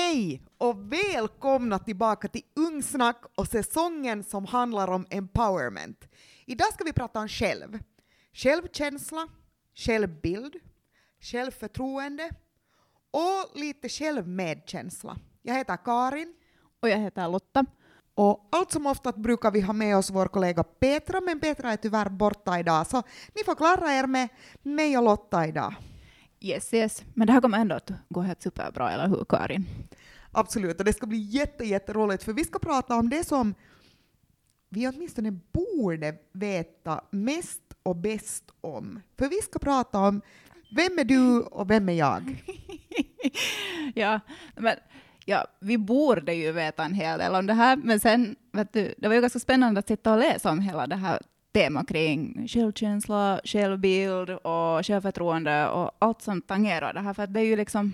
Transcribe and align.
Hej 0.00 0.42
och 0.58 0.92
välkomna 0.92 1.78
tillbaka 1.78 2.28
till 2.28 2.42
Ungsnack 2.56 3.22
och 3.34 3.46
säsongen 3.48 4.24
som 4.24 4.44
handlar 4.44 4.88
om 4.90 5.06
empowerment. 5.10 6.08
Idag 6.46 6.72
ska 6.72 6.84
vi 6.84 6.92
prata 6.92 7.20
om 7.20 7.28
själv. 7.28 7.78
Självkänsla, 8.32 9.28
självbild, 9.74 10.54
självförtroende 11.20 12.30
och 13.10 13.60
lite 13.60 13.88
självmedkänsla. 13.88 15.16
Jag 15.42 15.54
heter 15.54 15.76
Karin 15.84 16.34
Och 16.80 16.88
jag 16.88 16.98
heter 16.98 17.28
Lotta. 17.28 17.64
och 18.14 18.48
allt 18.52 18.72
som 18.72 18.86
oftast 18.86 19.18
brukar 19.18 19.50
vi 19.50 19.60
ha 19.60 19.72
med 19.72 19.96
oss 19.96 20.10
vår 20.10 20.26
kollega 20.26 20.64
Petra, 20.64 21.20
men 21.20 21.40
Petra 21.40 21.72
är 21.72 21.76
tyvärr 21.76 22.08
borta 22.08 22.58
idag, 22.58 22.86
så 22.86 23.02
ni 23.34 23.44
får 23.44 23.54
klara 23.54 23.92
er 23.92 24.06
med 24.06 24.28
mig 24.62 24.98
och 24.98 25.04
Lotta 25.04 25.46
idag. 25.46 25.74
Yes, 26.40 26.74
yes. 26.74 27.04
Men 27.14 27.26
det 27.26 27.32
här 27.32 27.40
kommer 27.40 27.58
ändå 27.58 27.74
att 27.74 27.90
gå 28.08 28.20
helt 28.20 28.42
superbra, 28.42 28.90
eller 28.90 29.08
hur 29.08 29.24
Karin? 29.28 29.66
Absolut, 30.32 30.78
och 30.78 30.84
det 30.84 30.92
ska 30.92 31.06
bli 31.06 31.18
jätte, 31.18 31.64
jätteroligt 31.64 32.22
för 32.22 32.32
vi 32.32 32.44
ska 32.44 32.58
prata 32.58 32.96
om 32.96 33.10
det 33.10 33.26
som 33.26 33.54
vi 34.68 34.88
åtminstone 34.88 35.30
borde 35.30 36.14
veta 36.32 37.04
mest 37.10 37.62
och 37.82 37.96
bäst 37.96 38.44
om. 38.60 39.00
För 39.18 39.28
vi 39.28 39.36
ska 39.36 39.58
prata 39.58 39.98
om 39.98 40.20
vem 40.76 40.98
är 40.98 41.04
du 41.04 41.40
och 41.40 41.70
vem 41.70 41.88
är 41.88 41.92
jag? 41.92 42.44
ja, 43.94 44.20
men 44.56 44.76
ja, 45.24 45.46
vi 45.60 45.78
borde 45.78 46.34
ju 46.34 46.52
veta 46.52 46.84
en 46.84 46.94
hel 46.94 47.18
del 47.18 47.34
om 47.34 47.46
det 47.46 47.54
här, 47.54 47.76
men 47.76 48.00
sen, 48.00 48.36
vet 48.52 48.72
du, 48.72 48.94
det 48.98 49.08
var 49.08 49.14
ju 49.14 49.20
ganska 49.20 49.38
spännande 49.38 49.78
att 49.78 49.88
sitta 49.88 50.12
och 50.12 50.18
läsa 50.18 50.50
om 50.50 50.60
hela 50.60 50.86
det 50.86 50.96
här 50.96 51.22
temat 51.52 51.88
kring 51.88 52.48
självkänsla, 52.48 53.40
självbild 53.44 54.30
och 54.30 54.86
självförtroende 54.86 55.68
och 55.68 55.90
allt 55.98 56.22
som 56.22 56.42
tangerar 56.42 56.92
det 56.92 57.00
här, 57.00 57.14
för 57.14 57.22
att 57.22 57.34
det 57.34 57.40
är 57.40 57.44
ju 57.44 57.56
liksom, 57.56 57.92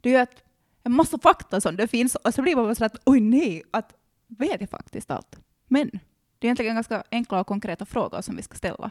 det 0.00 0.08
är 0.08 0.12
ju 0.12 0.18
ett, 0.18 0.44
en 0.82 0.92
massa 0.92 1.18
fakta 1.18 1.60
som 1.60 1.76
det 1.76 1.88
finns, 1.88 2.14
och 2.14 2.34
så 2.34 2.42
blir 2.42 2.56
man 2.56 2.64
bara 2.64 2.74
så 2.74 2.84
att 2.84 3.00
oj 3.04 3.20
nej, 3.20 3.62
att 3.70 3.94
vet 4.26 4.60
jag 4.60 4.70
faktiskt 4.70 5.10
allt? 5.10 5.36
Men 5.68 5.90
det 6.38 6.46
är 6.46 6.48
egentligen 6.48 6.74
ganska 6.74 7.04
enkla 7.10 7.40
och 7.40 7.46
konkreta 7.46 7.86
frågor 7.86 8.20
som 8.20 8.36
vi 8.36 8.42
ska 8.42 8.54
ställa. 8.54 8.90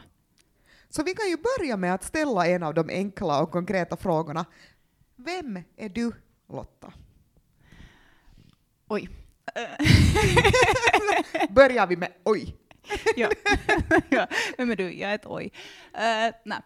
Så 0.88 1.02
vi 1.02 1.14
kan 1.14 1.28
ju 1.28 1.36
börja 1.36 1.76
med 1.76 1.94
att 1.94 2.04
ställa 2.04 2.46
en 2.46 2.62
av 2.62 2.74
de 2.74 2.88
enkla 2.88 3.42
och 3.42 3.50
konkreta 3.50 3.96
frågorna. 3.96 4.44
Vem 5.16 5.58
är 5.76 5.88
du, 5.88 6.12
Lotta? 6.48 6.92
Oj. 8.88 9.08
Börjar 11.50 11.86
vi 11.86 11.96
med 11.96 12.12
oj. 12.24 12.56
ja. 13.16 13.30
är 14.58 14.76
du? 14.76 14.92
Jag 14.92 15.10
är 15.10 15.14
ett 15.14 15.26
oj. 15.26 15.52
Uh, 15.94 16.34
nej. 16.44 16.58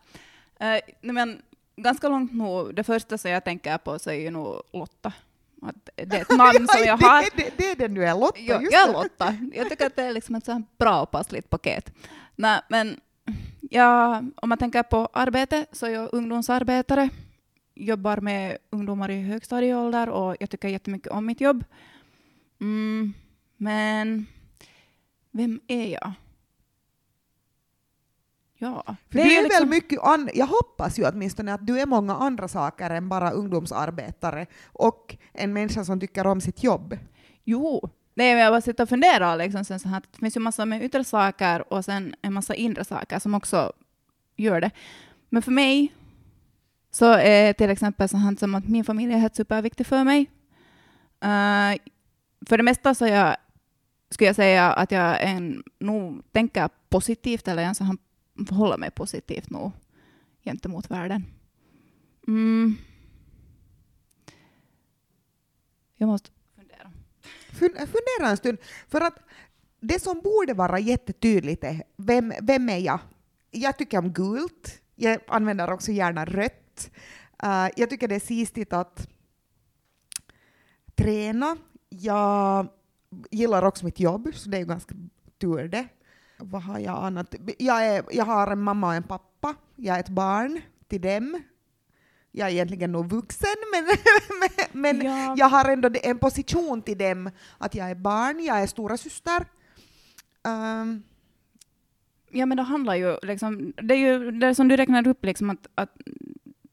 Uh, 0.62 0.80
nej, 1.00 1.12
men 1.12 1.42
ganska 1.76 2.08
långt 2.08 2.32
nu, 2.32 2.72
det 2.72 2.84
första 2.84 3.18
som 3.18 3.30
jag 3.30 3.44
tänker 3.44 3.78
på 3.78 3.98
så 3.98 4.10
är 4.10 4.14
ju 4.14 4.30
nog 4.30 4.62
Lotta. 4.72 5.12
Att 5.62 5.88
det 5.94 6.16
är 6.16 6.22
ett 6.22 6.36
namn 6.36 6.66
som 6.68 6.82
jag 6.86 6.96
har. 6.96 7.22
Det, 7.22 7.30
det, 7.36 7.52
det 7.56 7.70
är 7.70 7.76
den 7.76 7.94
du 7.94 8.04
är, 8.04 8.14
Lotta. 8.14 8.40
Jag 8.40 8.72
är. 8.72 8.92
Lotta. 8.92 9.36
Jag 9.54 9.68
tycker 9.68 9.86
att 9.86 9.96
det 9.96 10.02
är 10.02 10.12
liksom 10.12 10.34
ett 10.34 10.44
så 10.44 10.62
bra 10.78 11.02
och 11.02 11.10
passligt 11.10 11.50
paket. 11.50 11.92
Nej, 12.36 12.60
men 12.68 13.00
ja, 13.70 14.22
om 14.36 14.48
man 14.48 14.58
tänker 14.58 14.82
på 14.82 15.08
arbete 15.12 15.66
så 15.72 15.86
är 15.86 15.90
jag 15.90 16.08
ungdomsarbetare. 16.12 17.08
Jobbar 17.74 18.16
med 18.16 18.58
ungdomar 18.70 19.10
i 19.10 19.22
högstadieålder 19.22 20.08
och 20.08 20.36
jag 20.40 20.50
tycker 20.50 20.68
jättemycket 20.68 21.12
om 21.12 21.26
mitt 21.26 21.40
jobb. 21.40 21.64
Mm, 22.60 23.14
men 23.56 24.26
vem 25.36 25.60
är 25.68 25.86
jag? 25.92 26.12
Ja, 28.58 28.82
För 28.86 28.96
det 29.18 29.22
är 29.36 29.42
liksom- 29.42 29.60
väl 29.60 29.68
mycket 29.68 30.00
an- 30.02 30.30
jag 30.34 30.46
hoppas 30.46 30.98
ju 30.98 31.08
åtminstone 31.08 31.54
att 31.54 31.66
du 31.66 31.80
är 31.80 31.86
många 31.86 32.14
andra 32.16 32.48
saker 32.48 32.90
än 32.90 33.08
bara 33.08 33.30
ungdomsarbetare 33.30 34.46
och 34.66 35.16
en 35.32 35.52
människa 35.52 35.84
som 35.84 36.00
tycker 36.00 36.26
om 36.26 36.40
sitt 36.40 36.62
jobb. 36.62 36.98
Jo, 37.44 37.90
nej, 38.14 38.34
men 38.34 38.42
jag 38.44 38.52
bara 38.52 38.60
sitter 38.60 38.82
och 38.82 38.88
funderar. 38.88 39.36
Liksom, 39.36 39.64
sen 39.64 39.80
så 39.80 39.88
här, 39.88 40.02
det 40.12 40.18
finns 40.18 40.36
ju 40.36 40.40
massor 40.40 40.64
med 40.64 40.82
yttre 40.84 41.04
saker 41.04 41.72
och 41.72 41.84
sen 41.84 42.14
en 42.22 42.32
massa 42.32 42.54
inre 42.54 42.84
saker 42.84 43.18
som 43.18 43.34
också 43.34 43.72
gör 44.36 44.60
det. 44.60 44.70
Men 45.28 45.42
för 45.42 45.52
mig 45.52 45.94
så 46.90 47.12
är 47.12 47.52
till 47.52 47.70
exempel 47.70 48.08
så 48.08 48.16
här 48.16 48.36
som 48.36 48.54
att 48.54 48.68
min 48.68 48.84
familj 48.84 49.12
är 49.14 49.18
helt 49.18 49.36
superviktig 49.36 49.86
för 49.86 50.04
mig. 50.04 50.20
Eh, 51.20 51.78
för 52.46 52.56
det 52.56 52.62
mesta 52.62 52.94
så 52.94 53.06
jag, 53.06 53.36
skulle 54.10 54.28
jag 54.28 54.36
säga 54.36 54.72
att 54.72 54.90
jag 54.90 55.22
en, 55.22 55.62
nog 55.78 56.32
tänker 56.32 56.68
positivt 56.88 57.48
eller 57.48 57.62
ens 57.62 57.78
så 57.78 57.84
mig 58.78 58.90
positivt 58.90 59.50
nog 59.50 59.72
gentemot 60.44 60.90
världen. 60.90 61.24
Mm. 62.28 62.76
Jag 65.96 66.06
måste 66.06 66.30
fundera. 66.56 66.92
Fun- 67.50 67.86
fundera 67.86 68.30
en 68.30 68.36
stund, 68.36 68.58
för 68.88 69.00
att 69.00 69.18
det 69.80 70.02
som 70.02 70.20
borde 70.20 70.54
vara 70.54 70.78
jättetydligt 70.78 71.64
är 71.64 71.82
vem, 71.96 72.32
vem 72.42 72.68
är 72.68 72.78
jag? 72.78 72.98
Jag 73.50 73.78
tycker 73.78 73.98
om 73.98 74.12
gult, 74.12 74.82
jag 74.94 75.20
använder 75.26 75.72
också 75.72 75.92
gärna 75.92 76.24
rött. 76.24 76.90
Uh, 77.44 77.68
jag 77.76 77.90
tycker 77.90 78.08
det 78.08 78.14
är 78.14 78.20
sistigt 78.20 78.72
att 78.72 79.08
träna. 80.94 81.56
Jag 81.88 82.68
gillar 83.30 83.64
också 83.64 83.84
mitt 83.84 84.00
jobb, 84.00 84.28
så 84.34 84.48
det 84.48 84.56
är 84.56 84.60
ju 84.60 84.66
ganska 84.66 84.94
tur 85.40 85.68
det. 85.68 85.88
Vad 86.38 86.62
har 86.62 86.78
jag 86.78 87.04
annat? 87.04 87.34
Jag, 87.58 87.86
är, 87.86 88.04
jag 88.10 88.24
har 88.24 88.52
en 88.52 88.62
mamma 88.62 88.86
och 88.86 88.94
en 88.94 89.02
pappa. 89.02 89.54
Jag 89.76 89.96
är 89.96 90.00
ett 90.00 90.08
barn 90.08 90.60
till 90.88 91.00
dem. 91.00 91.42
Jag 92.32 92.48
är 92.48 92.52
egentligen 92.52 92.92
nog 92.92 93.10
vuxen, 93.10 93.54
men, 93.72 93.84
men, 94.72 94.82
men 94.82 95.06
Ja. 95.06 95.34
jag 95.38 95.46
har 95.48 95.70
ändå 95.70 95.90
en 96.02 96.18
position 96.18 96.82
till 96.82 96.98
dem 96.98 97.30
att 97.58 97.74
jag 97.74 97.90
är 97.90 97.94
barn, 97.94 98.44
jag 98.44 98.62
är 98.62 98.66
stora 98.66 98.96
syster. 98.96 99.44
Um, 100.44 101.02
Ja, 102.30 102.46
men 102.46 102.56
det 102.56 102.62
handlar 102.62 102.94
ju 102.94 103.16
liksom, 103.22 103.72
det 103.82 103.94
är 103.94 103.98
ju 103.98 104.30
det 104.30 104.54
som 104.54 104.68
du 104.68 104.76
räknar 104.76 105.08
upp, 105.08 105.24
liksom 105.24 105.50
att, 105.50 105.66
att 105.74 105.90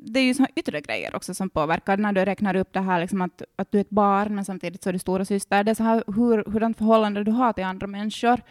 det 0.05 0.19
är 0.19 0.23
ju 0.23 0.33
såna 0.33 0.49
yttre 0.55 0.81
grejer 0.81 1.15
också 1.15 1.33
som 1.33 1.49
påverkar 1.49 1.97
när 1.97 2.13
du 2.13 2.25
räknar 2.25 2.55
upp 2.55 2.73
det 2.73 2.79
här 2.81 3.01
liksom 3.01 3.21
att, 3.21 3.41
att 3.55 3.71
du 3.71 3.77
är 3.77 3.81
ett 3.81 3.89
barn, 3.89 4.35
men 4.35 4.45
samtidigt 4.45 4.83
så 4.83 4.89
är 4.89 4.93
du 4.93 4.99
stora 4.99 5.25
syster. 5.25 5.63
Det 5.63 5.71
är 5.71 5.75
så 5.75 5.83
här 5.83 6.03
hur, 6.07 6.51
hurdant 6.51 6.77
förhållande 6.77 7.23
du 7.23 7.31
har 7.31 7.53
till 7.53 7.63
andra 7.63 7.87
människor, 7.87 8.41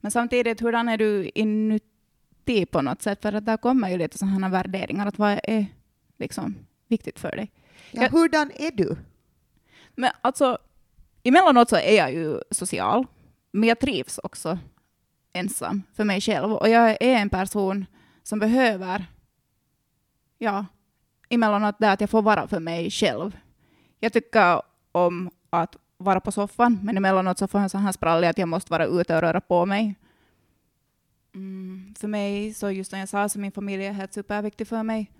men 0.00 0.10
samtidigt 0.10 0.60
hurdan 0.60 0.88
är 0.88 0.96
du 0.98 1.30
inuti 1.34 2.66
på 2.70 2.82
något 2.82 3.02
sätt, 3.02 3.22
för 3.22 3.32
att 3.32 3.46
där 3.46 3.56
kommer 3.56 3.90
ju 3.90 3.98
lite 3.98 4.18
sådana 4.18 4.48
värderingar, 4.48 5.06
att 5.06 5.18
vad 5.18 5.40
är 5.42 5.66
liksom 6.18 6.54
viktigt 6.88 7.18
för 7.20 7.30
dig. 7.36 7.52
ja, 7.90 8.02
Jag- 8.02 8.10
hurdan 8.10 8.50
är 8.54 8.70
du? 8.70 8.96
Men 9.94 10.10
alltså, 10.20 10.58
emellanåt 11.22 11.68
så 11.68 11.76
är 11.76 11.96
jag 11.96 12.12
ju 12.14 12.40
social, 12.50 13.06
men 13.52 13.68
jag 13.68 13.78
trivs 13.78 14.18
också 14.22 14.58
ensam 15.32 15.82
för 15.94 16.04
mig 16.04 16.20
själv. 16.20 16.52
Och 16.52 16.68
jag 16.68 16.90
är 16.90 16.96
en 17.16 17.30
person 17.30 17.86
som 18.22 18.38
behöver, 18.38 19.04
ja, 20.38 20.66
emellanåt 21.28 21.76
det 21.78 21.90
att 21.90 22.00
jag 22.00 22.10
får 22.10 22.22
vara 22.22 22.48
för 22.48 22.60
mig 22.60 22.90
själv. 22.90 23.36
Jag 24.00 24.12
tycker 24.12 24.62
om 24.92 25.30
att 25.50 25.76
vara 25.96 26.20
på 26.20 26.32
soffan, 26.32 26.80
men 26.82 26.96
emellanåt 26.96 27.38
så 27.38 27.48
får 27.48 27.60
jag 27.60 27.70
så 27.70 27.78
här 27.78 27.92
sprallig 27.92 28.28
att 28.28 28.38
jag 28.38 28.48
måste 28.48 28.70
vara 28.70 28.86
ute 28.86 29.16
och 29.16 29.20
röra 29.20 29.40
på 29.40 29.66
mig. 29.66 29.94
Mm, 31.34 31.94
för 31.98 32.08
mig, 32.08 32.54
så 32.54 32.70
just 32.70 32.90
som 32.90 32.98
jag 32.98 33.08
sa, 33.08 33.28
så 33.28 33.38
min 33.38 33.52
familj 33.52 33.84
är 33.84 33.92
helt 33.92 34.14
superviktig 34.14 34.68
för 34.68 34.82
mig. 34.82 35.10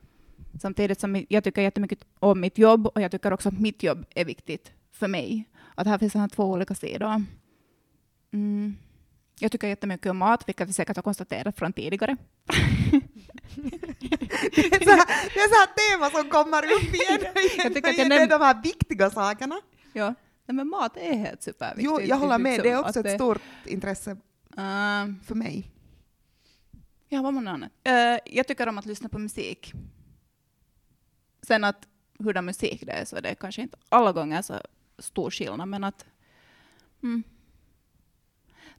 Samtidigt 0.61 1.00
som 1.00 1.25
jag 1.28 1.45
tycker 1.45 1.62
jättemycket 1.62 2.05
om 2.19 2.41
mitt 2.41 2.59
jobb 2.59 2.87
och 2.87 3.00
jag 3.00 3.11
tycker 3.11 3.33
också 3.33 3.49
att 3.49 3.61
mitt 3.61 3.83
jobb 3.83 4.06
är 4.15 4.25
viktigt 4.25 4.72
för 4.93 5.09
mig. 5.09 5.45
Att 5.75 5.87
här 5.87 5.99
finns 5.99 6.12
det 6.12 6.19
här 6.19 6.28
två 6.28 6.45
olika 6.45 6.75
sidor. 6.75 7.25
Mm. 8.33 8.77
Jag 9.39 9.53
tycker 9.53 9.69
jättemycket 9.69 10.11
om 10.11 10.16
mat, 10.16 10.49
vilket 10.49 10.69
vi 10.69 10.72
säkert 10.72 10.97
har 10.97 11.03
konstaterat 11.03 11.59
från 11.59 11.72
tidigare. 11.72 12.16
Det 13.36 14.66
är 14.66 14.84
så 14.84 14.91
här, 14.91 15.30
det 15.34 15.41
är 15.41 15.48
så 15.48 15.54
här 15.54 15.98
tema 15.98 16.10
som 16.10 16.30
kommer 16.30 16.64
upp 16.64 16.94
igen 16.94 17.20
och 17.34 17.41
igen. 17.41 17.50
Jag 17.56 17.74
tycker 17.74 17.91
att 17.91 17.98
jag 17.98 18.08
Det 18.08 18.16
är 18.16 18.26
de 18.26 18.41
här 18.41 18.62
viktiga 18.62 19.10
sakerna. 19.10 19.60
Ja. 19.92 20.15
Nej, 20.47 20.54
men 20.54 20.68
mat 20.68 20.97
är 20.97 21.16
helt 21.16 21.42
superviktigt. 21.42 21.84
Jo, 21.84 22.00
jag 22.00 22.16
håller 22.16 22.38
med, 22.38 22.62
det 22.62 22.71
är 22.71 22.80
också 22.80 23.00
ett 23.00 23.15
stort 23.15 23.42
intresse 23.65 24.16
Uh, 24.59 25.15
för 25.24 25.34
mig. 25.34 25.71
ja, 27.09 27.22
vad 27.22 27.34
något 27.34 27.47
annat? 27.47 27.72
Eh, 27.84 28.18
jag 28.24 28.47
tycker 28.47 28.68
om 28.68 28.78
att 28.78 28.86
lyssna 28.86 29.09
på 29.09 29.18
musik. 29.18 29.72
Sen 31.42 31.65
att 31.65 31.89
hurdan 32.18 32.44
musik 32.44 32.82
det 32.86 32.92
är, 32.92 33.04
så 33.04 33.21
det 33.21 33.28
är 33.28 33.34
kanske 33.34 33.62
inte 33.62 33.77
alla 33.89 34.12
gånger 34.12 34.42
så 34.42 34.60
stor 34.98 35.30
skillnad, 35.30 35.68
men 35.68 35.84
att... 35.84 36.04
Mm. 37.03 37.22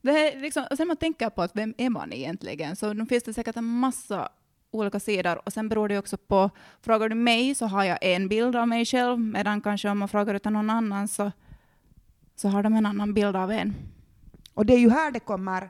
Det 0.01 0.11
är 0.11 0.41
liksom, 0.41 0.65
och 0.71 0.77
sen 0.77 0.87
man 0.87 0.97
tänker 0.97 1.29
på 1.29 1.41
att 1.41 1.55
vem 1.55 1.73
är 1.77 1.89
man 1.89 2.13
egentligen, 2.13 2.75
så 2.75 2.93
nu 2.93 3.05
finns 3.05 3.23
det 3.23 3.33
säkert 3.33 3.57
en 3.57 3.65
massa 3.65 4.29
olika 4.77 4.99
sidor, 4.99 5.41
och 5.45 5.53
sen 5.53 5.69
beror 5.69 5.89
det 5.89 5.97
också 5.97 6.17
på, 6.17 6.49
frågar 6.81 7.09
du 7.09 7.15
mig 7.15 7.55
så 7.55 7.65
har 7.65 7.83
jag 7.83 7.97
en 8.01 8.27
bild 8.27 8.55
av 8.55 8.67
mig 8.67 8.85
själv, 8.85 9.19
medan 9.19 9.61
kanske 9.61 9.89
om 9.89 9.97
man 9.97 10.07
frågar 10.07 10.33
utan 10.33 10.53
någon 10.53 10.69
annan 10.69 11.07
så, 11.07 11.31
så 12.35 12.49
har 12.49 12.63
de 12.63 12.73
en 12.73 12.85
annan 12.85 13.13
bild 13.13 13.35
av 13.35 13.51
en. 13.51 13.75
Och 14.53 14.65
det 14.65 14.73
är 14.73 14.79
ju 14.79 14.89
här 14.89 15.11
det 15.11 15.19
kommer 15.19 15.69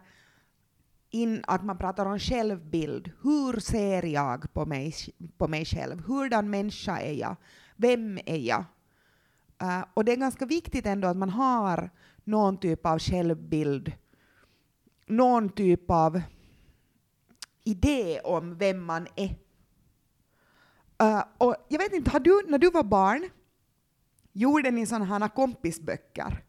in 1.09 1.44
att 1.48 1.63
man 1.63 1.77
pratar 1.77 2.06
om 2.06 2.19
självbild. 2.19 3.12
Hur 3.21 3.59
ser 3.59 4.04
jag 4.06 4.54
på 4.54 4.65
mig, 4.65 4.94
på 5.38 5.48
mig 5.48 5.65
själv? 5.65 6.04
Hurdan 6.07 6.50
människa 6.50 6.98
är 7.00 7.13
jag? 7.13 7.36
Vem 7.75 8.19
är 8.25 8.38
jag? 8.38 8.65
Uh, 9.63 9.83
och 9.94 10.06
det 10.06 10.12
är 10.12 10.15
ganska 10.15 10.45
viktigt 10.45 10.86
ändå 10.86 11.07
att 11.07 11.18
man 11.18 11.30
har 11.30 11.89
någon 12.24 12.57
typ 12.57 12.86
av 12.86 13.00
självbild, 13.00 13.92
någon 15.07 15.50
typ 15.50 15.92
av 15.92 16.21
idé 17.68 18.19
om 18.24 18.58
vem 18.58 18.84
man 18.84 19.08
är. 19.16 19.36
Uh, 21.04 21.24
och 21.38 21.56
jag 21.68 21.80
vet 21.80 21.94
inte, 21.94 22.12
har 22.12 22.19
du, 22.19 22.42
när 22.48 22.58
du 22.58 22.72
var 22.72 22.84
barn, 22.84 23.30
gjorde 24.34 24.72
ni 24.72 24.86
sådana 24.86 25.06
här 25.06 25.28
kompisböcker? 25.28 26.44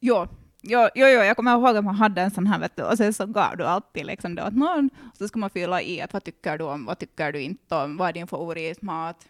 Jo, 0.00 0.26
Jo, 0.62 0.88
jo, 0.94 1.06
jo, 1.06 1.20
jag 1.22 1.36
kommer 1.36 1.52
ihåg 1.52 1.76
att 1.76 1.84
man 1.84 1.94
hade 1.94 2.22
en 2.22 2.30
sån 2.30 2.46
här, 2.46 2.58
vet 2.58 2.76
du, 2.76 2.82
och 2.82 2.96
sen 2.96 3.14
så 3.14 3.26
gav 3.26 3.56
du 3.56 3.64
alltid 3.64 4.06
liksom 4.06 4.34
det 4.34 4.46
åt 4.46 4.54
någon, 4.54 4.90
och 5.10 5.16
så 5.16 5.28
ska 5.28 5.38
man 5.38 5.50
fylla 5.50 5.82
i 5.82 6.00
att 6.00 6.12
vad 6.12 6.24
tycker 6.24 6.58
du 6.58 6.64
om, 6.64 6.84
vad 6.84 6.98
tycker 6.98 7.32
du 7.32 7.40
inte 7.40 7.74
om, 7.74 7.96
vad 7.96 8.08
är 8.08 8.12
din 8.12 8.26
favoritmat? 8.26 9.28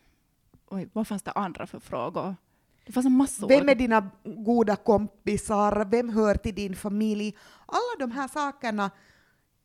Oj, 0.71 0.89
vad 0.93 1.09
fanns 1.09 1.23
det 1.23 1.31
andra 1.31 1.67
för 1.67 1.81
frågor? 1.81 2.37
Det 2.87 2.93
fanns 2.93 3.07
en 3.07 3.17
massa 3.17 3.47
Vem 3.47 3.69
är 3.69 3.75
dina 3.75 4.11
goda 4.25 4.77
kompisar? 4.77 5.85
Vem 5.85 6.09
hör 6.09 6.35
till 6.35 6.55
din 6.55 6.77
familj? 6.77 7.37
Alla 7.67 8.07
de 8.07 8.11
här 8.11 8.29
sakerna 8.29 8.91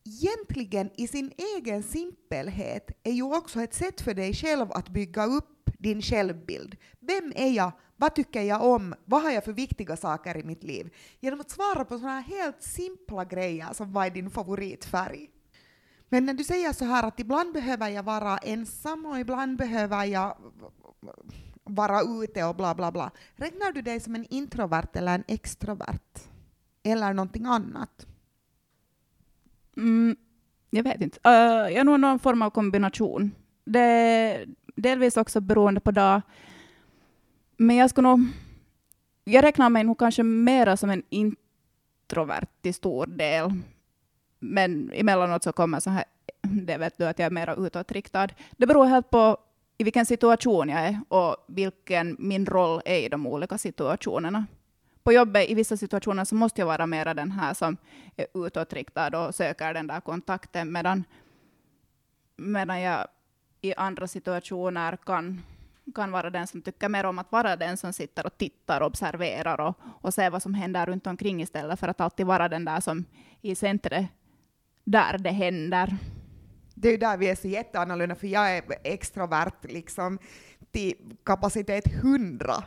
egentligen 0.06 0.90
i 0.98 1.08
sin 1.08 1.32
egen 1.58 1.84
simpelhet 1.84 2.92
är 3.04 3.12
ju 3.12 3.24
också 3.24 3.62
ett 3.62 3.74
sätt 3.74 4.02
för 4.02 4.14
dig 4.14 4.34
själv 4.34 4.72
att 4.72 4.90
bygga 4.90 5.26
upp 5.26 5.70
din 5.80 6.02
självbild. 6.02 6.76
Vem 7.00 7.34
är 7.36 7.52
jag? 7.52 7.72
Vad 7.96 8.16
tycker 8.16 8.42
jag 8.42 8.64
om? 8.64 8.96
Vad 9.06 9.22
har 9.22 9.32
jag 9.32 9.44
för 9.44 9.54
viktiga 9.54 9.98
saker 9.98 10.38
i 10.38 10.44
mitt 10.44 10.64
liv? 10.64 10.94
Genom 11.20 11.42
att 11.42 11.50
svara 11.50 11.86
på 11.86 11.98
sådana 11.98 12.20
här 12.20 12.36
helt 12.36 12.64
simpla 12.64 13.26
grejer 13.26 13.74
som 13.74 13.94
vad 13.94 14.06
är 14.06 14.10
din 14.10 14.30
favoritfärg? 14.30 15.30
Men 16.10 16.26
när 16.26 16.34
du 16.34 16.44
säger 16.44 16.74
så 16.74 16.86
här 16.86 17.08
att 17.08 17.20
ibland 17.20 17.54
behöver 17.54 17.90
jag 17.90 18.04
vara 18.04 18.38
ensam 18.38 19.06
och 19.06 19.20
ibland 19.20 19.58
behöver 19.58 20.06
jag 20.06 20.38
vara 21.64 22.02
ute 22.02 22.44
och 22.44 22.56
bla 22.56 22.76
bla 22.76 22.92
bla. 22.92 23.12
Räknar 23.36 23.72
du 23.72 23.82
dig 23.82 24.00
som 24.00 24.16
en 24.16 24.26
introvert 24.30 24.90
eller 24.94 25.16
en 25.16 25.24
extrovert? 25.28 26.20
Eller 26.84 27.14
någonting 27.14 27.46
annat? 27.46 28.08
Mm, 29.78 30.16
jag 30.70 30.84
vet 30.84 31.02
inte. 31.02 31.20
Uh, 31.28 31.34
jag 31.34 31.74
är 31.74 31.84
nog 31.84 32.00
någon 32.00 32.20
form 32.20 32.42
av 32.42 32.50
kombination. 32.50 33.32
Det 33.66 33.80
är 33.80 34.46
delvis 34.76 35.18
också 35.18 35.42
beroende 35.42 35.80
på 35.80 35.92
dag. 35.92 36.22
Men 37.58 37.76
jag 37.76 37.90
skulle 37.90 38.08
nog... 38.08 38.28
Jag 39.24 39.44
räknar 39.44 39.70
mig 39.70 39.84
nog 39.84 40.00
kanske 40.00 40.24
mera 40.24 40.78
som 40.78 40.90
en 40.90 41.04
introvert 41.10 42.48
till 42.62 42.74
stor 42.74 43.06
del. 43.06 43.54
Men 44.40 44.92
emellanåt 44.94 45.44
så 45.44 45.52
kommer 45.52 45.80
så 45.80 45.90
här, 45.90 46.04
det 46.42 46.78
vet 46.78 46.98
du 46.98 47.06
att 47.06 47.20
jag 47.20 47.26
är 47.26 47.32
mera 47.32 47.56
utåtriktad. 47.56 48.28
Det 48.52 48.68
beror 48.68 48.86
helt 48.86 49.10
på 49.10 49.38
i 49.78 49.84
vilken 49.84 50.06
situation 50.06 50.70
jag 50.70 50.82
är 50.82 51.00
och 51.08 51.36
vilken 51.48 52.16
min 52.20 52.46
roll 52.46 52.82
är 52.86 53.00
i 53.00 53.10
de 53.10 53.28
olika 53.28 53.58
situationerna. 53.58 54.46
På 55.04 55.14
jobbet 55.14 55.50
i 55.50 55.54
vissa 55.54 55.78
situationer 55.78 56.26
så 56.26 56.36
måste 56.36 56.62
jag 56.62 56.66
vara 56.66 56.88
mera 56.88 57.14
den 57.14 57.32
här 57.32 57.54
som 57.54 57.78
är 58.16 58.28
utåtriktad 58.34 59.20
och 59.20 59.36
söker 59.36 59.74
den 59.74 59.88
där 59.88 60.00
kontakten, 60.02 60.72
medan, 60.72 61.04
medan 62.36 62.82
jag 62.82 63.08
i 63.62 63.74
andra 63.74 64.08
situationer 64.08 64.98
kan, 65.06 65.42
kan 65.96 66.12
vara 66.12 66.30
den 66.30 66.48
som 66.48 66.62
tycker 66.62 66.90
mer 66.90 67.06
om 67.06 67.20
att 67.20 67.32
vara 67.32 67.56
den 67.56 67.78
som 67.78 67.94
sitter 67.94 68.26
och 68.26 68.38
tittar 68.38 68.82
och 68.82 68.88
observerar 68.88 69.60
och, 69.60 69.76
och 70.02 70.14
ser 70.14 70.30
vad 70.30 70.42
som 70.42 70.54
händer 70.54 70.86
runt 70.86 71.08
omkring 71.08 71.42
istället 71.42 71.80
för 71.80 71.88
att 71.88 72.02
alltid 72.02 72.26
vara 72.26 72.50
den 72.50 72.66
där 72.66 72.80
som 72.80 73.06
i 73.42 73.56
centret 73.56 74.08
där 74.84 75.18
det 75.18 75.32
händer 75.32 75.98
det 76.76 76.88
är 76.88 76.92
ju 76.92 76.98
där 76.98 77.18
vi 77.18 77.30
är 77.30 77.36
så 77.36 77.48
jätteannorlunda, 77.48 78.16
för 78.16 78.28
jag 78.28 78.58
är 78.58 78.64
extrovert 78.84 79.64
liksom 79.64 80.20
till 80.72 80.96
kapacitet 81.24 81.88
100. 81.88 82.64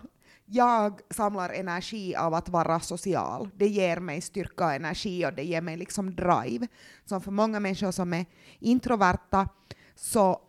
Jag 0.48 1.00
samlar 1.10 1.50
energi 1.50 2.16
av 2.16 2.34
att 2.34 2.48
vara 2.48 2.80
social. 2.80 3.50
Det 3.56 3.68
ger 3.68 4.00
mig 4.00 4.20
styrka 4.20 4.64
och 4.64 4.72
energi 4.72 5.26
och 5.26 5.32
det 5.32 5.44
ger 5.44 5.60
mig 5.60 5.76
liksom 5.76 6.14
drive. 6.14 6.66
Som 7.04 7.20
för 7.20 7.30
många 7.30 7.60
människor 7.60 7.90
som 7.90 8.12
är 8.12 8.26
introverta 8.58 9.48
så 9.94 10.40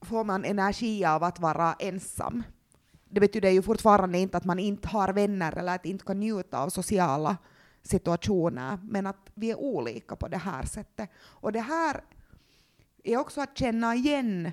får 0.00 0.24
man 0.24 0.44
energi 0.44 1.04
av 1.04 1.24
att 1.24 1.40
vara 1.40 1.72
ensam. 1.78 2.42
Det 3.08 3.20
betyder 3.20 3.50
ju 3.50 3.62
fortfarande 3.62 4.18
inte 4.18 4.36
att 4.36 4.44
man 4.44 4.58
inte 4.58 4.88
har 4.88 5.12
vänner 5.12 5.58
eller 5.58 5.74
att 5.74 5.86
inte 5.86 6.04
kan 6.04 6.20
njuta 6.20 6.58
av 6.58 6.68
sociala 6.68 7.36
situationer, 7.82 8.78
men 8.82 9.06
att 9.06 9.30
vi 9.34 9.50
är 9.50 9.58
olika 9.58 10.16
på 10.16 10.28
det 10.28 10.36
här 10.36 10.62
sättet. 10.62 11.10
Och 11.16 11.52
det 11.52 11.60
här 11.60 12.04
är 13.04 13.16
också 13.16 13.40
att 13.40 13.58
känna 13.58 13.94
igen 13.94 14.52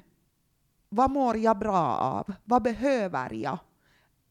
vad 0.89 1.11
mår 1.11 1.37
jag 1.37 1.59
bra 1.59 1.97
av? 1.97 2.33
Vad 2.43 2.63
behöver 2.63 3.33
jag? 3.33 3.57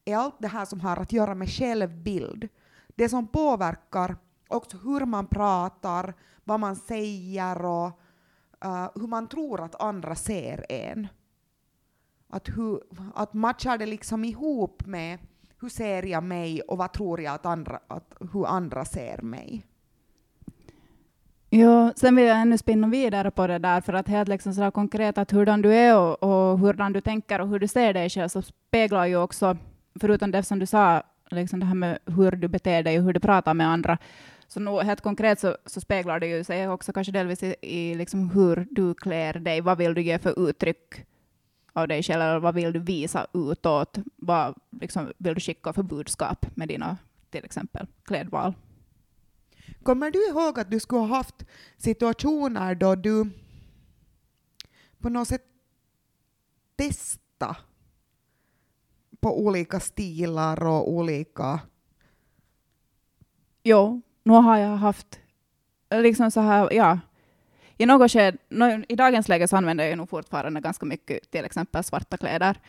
Är 0.08 0.16
allt 0.16 0.34
det 0.38 0.48
här 0.48 0.64
som 0.64 0.80
har 0.80 0.96
att 0.96 1.12
göra 1.12 1.34
med 1.34 1.50
självbild. 1.50 2.48
Det 2.88 3.08
som 3.08 3.26
påverkar 3.26 4.16
också 4.48 4.76
hur 4.76 5.06
man 5.06 5.26
pratar, 5.26 6.14
vad 6.44 6.60
man 6.60 6.76
säger 6.76 7.64
och 7.64 7.86
uh, 8.64 8.88
hur 8.94 9.06
man 9.06 9.28
tror 9.28 9.60
att 9.60 9.80
andra 9.80 10.14
ser 10.14 10.66
en. 10.68 11.08
Att, 12.28 12.48
hur, 12.48 12.80
att 13.14 13.34
matchar 13.34 13.78
det 13.78 13.86
liksom 13.86 14.24
ihop 14.24 14.86
med 14.86 15.18
hur 15.60 15.68
ser 15.68 16.02
jag 16.02 16.22
mig 16.22 16.60
och 16.60 16.78
vad 16.78 16.92
tror 16.92 17.20
jag 17.20 17.34
att 17.34 17.46
andra, 17.46 17.80
att, 17.86 18.14
hur 18.32 18.46
andra 18.46 18.84
ser 18.84 19.22
mig. 19.22 19.66
Ja, 21.50 21.92
sen 21.96 22.16
vill 22.16 22.24
jag 22.24 22.40
ännu 22.40 22.58
spinna 22.58 22.88
vidare 22.88 23.30
på 23.30 23.46
det 23.46 23.58
där, 23.58 23.80
för 23.80 23.92
att 23.92 24.08
helt 24.08 24.28
liksom 24.28 24.54
sådär 24.54 24.70
konkret 24.70 25.18
att 25.18 25.30
hurdan 25.30 25.62
du 25.62 25.74
är 25.74 25.98
och, 25.98 26.22
och 26.22 26.58
hurdan 26.58 26.92
du 26.92 27.00
tänker 27.00 27.40
och 27.40 27.48
hur 27.48 27.58
du 27.58 27.68
ser 27.68 27.94
dig 27.94 28.10
själv, 28.10 28.28
så 28.28 28.42
speglar 28.42 29.06
ju 29.06 29.16
också, 29.16 29.56
förutom 30.00 30.30
det 30.30 30.42
som 30.42 30.58
du 30.58 30.66
sa, 30.66 31.02
liksom 31.30 31.60
det 31.60 31.66
här 31.66 31.74
med 31.74 31.98
hur 32.06 32.30
du 32.30 32.48
beter 32.48 32.82
dig 32.82 32.98
och 32.98 33.04
hur 33.04 33.12
du 33.12 33.20
pratar 33.20 33.54
med 33.54 33.68
andra, 33.68 33.98
så 34.48 34.60
nog 34.60 34.82
helt 34.82 35.00
konkret 35.00 35.40
så, 35.40 35.56
så 35.66 35.80
speglar 35.80 36.20
det 36.20 36.26
ju 36.26 36.44
sig 36.44 36.68
också 36.68 36.92
kanske 36.92 37.12
delvis 37.12 37.42
i, 37.42 37.54
i 37.60 37.94
liksom 37.94 38.30
hur 38.30 38.66
du 38.70 38.94
klär 38.94 39.32
dig. 39.34 39.60
Vad 39.60 39.78
vill 39.78 39.94
du 39.94 40.02
ge 40.02 40.18
för 40.18 40.48
uttryck 40.48 41.06
av 41.72 41.88
dig 41.88 42.02
själv, 42.02 42.22
eller 42.22 42.38
vad 42.38 42.54
vill 42.54 42.72
du 42.72 42.78
visa 42.78 43.26
utåt? 43.34 43.98
Vad 44.16 44.54
liksom, 44.80 45.12
vill 45.18 45.34
du 45.34 45.40
skicka 45.40 45.72
för 45.72 45.82
budskap 45.82 46.46
med 46.54 46.68
dina, 46.68 46.96
till 47.30 47.44
exempel, 47.44 47.86
klädval? 48.04 48.54
Kommer 49.82 50.10
du 50.10 50.28
ihåg 50.28 50.60
att 50.60 50.70
du 50.70 50.80
skulle 50.80 51.00
ha 51.00 51.16
haft 51.16 51.44
situationer 51.76 52.74
då 52.74 52.94
du 52.94 53.30
på 54.98 55.08
något 55.08 55.28
sätt 55.28 55.44
testa 56.76 57.56
på 59.26 59.40
olika 59.40 59.80
stilar 59.80 60.66
och 60.66 60.90
olika... 60.90 61.60
Jo, 63.64 64.02
nu 64.22 64.32
har 64.32 64.58
jag 64.58 64.76
haft 64.76 65.20
liksom 65.90 66.30
så 66.30 66.40
här, 66.40 66.72
ja. 66.72 66.98
I 67.76 67.86
något 67.86 68.12
skede, 68.12 68.38
i 68.88 68.96
dagens 68.96 69.28
läge 69.28 69.48
så 69.48 69.56
använder 69.56 69.84
jag 69.84 69.98
nog 69.98 70.08
fortfarande 70.08 70.60
ganska 70.60 70.86
mycket 70.86 71.30
till 71.30 71.44
exempel 71.44 71.84
svarta 71.84 72.16
kläder. 72.16 72.60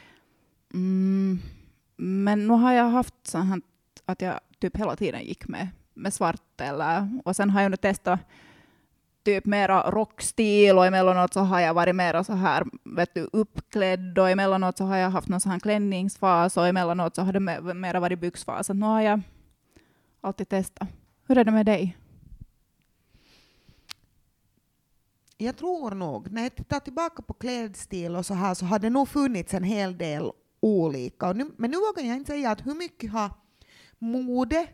Mm, 0.74 1.40
men 1.98 2.48
nu 2.48 2.54
har 2.54 2.74
jag 2.74 2.90
haft 2.90 3.16
så 3.24 3.38
här 3.38 3.62
att 4.06 4.22
jag 4.22 4.40
typ 4.60 4.78
hela 4.78 4.96
tiden 4.96 5.24
gick 5.24 5.48
med 5.48 5.68
med 5.94 6.14
svart. 6.14 6.62
Eller, 6.62 7.10
och 7.26 7.36
sen 7.36 7.50
har 7.50 7.62
jag 7.62 7.72
nu 7.72 7.78
testat 7.78 8.20
typ 9.28 9.46
mera 9.46 9.92
rockstil 9.92 10.78
och 10.78 10.86
emellanåt 10.86 11.34
så 11.34 11.40
har 11.40 11.60
jag 11.60 11.74
varit 11.74 11.96
mera 11.96 12.24
så 12.24 12.34
här, 12.34 12.64
vet 12.84 13.14
du, 13.14 13.30
uppklädd 13.34 14.20
och 14.20 14.30
emellanåt 14.30 14.78
så 14.78 14.84
har 14.84 14.98
jag 14.98 15.10
haft 15.10 15.28
någon 15.28 15.42
sån 15.42 15.52
här 15.52 15.60
klänningsfas 15.60 16.58
och 16.58 16.68
emellanåt 16.68 17.16
så 17.16 17.22
har 17.22 17.34
det 17.34 17.74
mera 17.74 18.00
varit 18.00 18.20
byxfas. 18.20 18.68
Så 18.68 18.74
nu 18.74 18.86
har 18.86 19.02
jag 19.02 19.22
alltid 20.22 20.50
testat. 20.50 20.88
Hur 21.28 21.38
är 21.38 21.44
det 21.44 21.52
med 21.52 21.66
dig? 21.66 21.98
Jag 25.38 25.58
tror 25.58 25.92
nog, 25.92 26.32
när 26.32 26.44
jag 26.44 26.56
tittar 26.56 26.80
tillbaka 26.80 27.22
på 27.22 27.34
klädstil 27.34 28.16
och 28.16 28.26
så 28.26 28.34
här 28.34 28.54
så 28.54 28.66
har 28.66 28.80
det 28.80 28.90
nog 28.90 29.08
funnits 29.08 29.54
en 29.54 29.64
hel 29.64 29.98
del 29.98 30.32
olika. 30.60 31.34
Nu, 31.34 31.52
men 31.58 31.72
nu 31.72 31.78
vågar 31.78 32.08
jag 32.08 32.18
inte 32.18 32.32
säga 32.32 32.52
att 32.52 32.66
hur 32.66 32.76
mycket 32.76 33.12
har 33.12 33.32
mode 34.00 34.68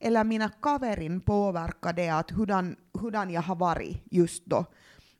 eller 0.00 0.24
mina 0.24 0.48
kaverin 0.48 1.20
det 1.92 2.08
att 2.08 2.30
hurdan, 2.30 2.76
hurdan 3.00 3.30
jag 3.30 3.42
har 3.42 3.56
varit 3.56 4.02
just 4.10 4.46
då. 4.46 4.64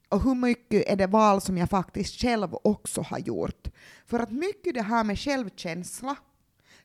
Och 0.08 0.22
hur 0.22 0.34
mycket 0.34 0.88
är 0.88 0.96
det 0.96 1.06
val 1.06 1.40
som 1.40 1.58
jag 1.58 1.70
faktiskt 1.70 2.20
själv 2.20 2.54
också 2.64 3.02
har 3.02 3.18
gjort. 3.18 3.68
För 4.06 4.18
att 4.18 4.30
mycket 4.30 4.74
det 4.74 4.82
här 4.82 5.04
med 5.04 5.18
självkänsla, 5.18 6.16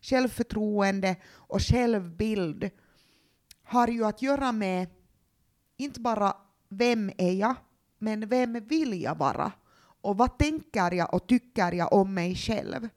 självförtroende 0.01 1.15
och 1.33 1.61
självbild 1.61 2.69
har 3.63 3.87
ju 3.87 4.05
att 4.05 4.21
göra 4.21 4.51
med 4.51 4.87
inte 5.77 5.99
bara 5.99 6.33
vem 6.69 7.11
är 7.17 7.31
jag, 7.31 7.55
men 7.99 8.29
vem 8.29 8.53
vill 8.53 9.01
jag 9.01 9.17
vara? 9.17 9.51
Och 10.01 10.17
vad 10.17 10.37
tänker 10.37 10.91
jag 10.91 11.13
och 11.13 11.27
tycker 11.27 11.71
jag 11.71 11.93
om 11.93 12.13
mig 12.13 12.35
själv? 12.35 12.89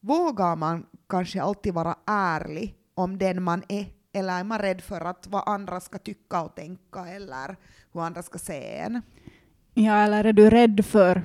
Vågar 0.00 0.56
man 0.56 0.86
kanske 1.08 1.42
alltid 1.42 1.74
vara 1.74 1.96
ärlig 2.06 2.76
om 2.94 3.18
den 3.18 3.42
man 3.42 3.62
är 3.68 3.99
eller 4.12 4.40
är 4.40 4.44
man 4.44 4.58
rädd 4.58 4.80
för 4.80 5.00
att 5.00 5.26
vad 5.26 5.48
andra 5.48 5.80
ska 5.80 5.98
tycka 5.98 6.42
och 6.42 6.54
tänka 6.54 7.06
eller 7.06 7.56
hur 7.92 8.00
andra 8.00 8.22
ska 8.22 8.38
se 8.38 8.78
en? 8.78 9.02
Ja, 9.74 9.94
eller 9.94 10.24
är 10.24 10.32
du 10.32 10.50
rädd 10.50 10.84
för 10.84 11.22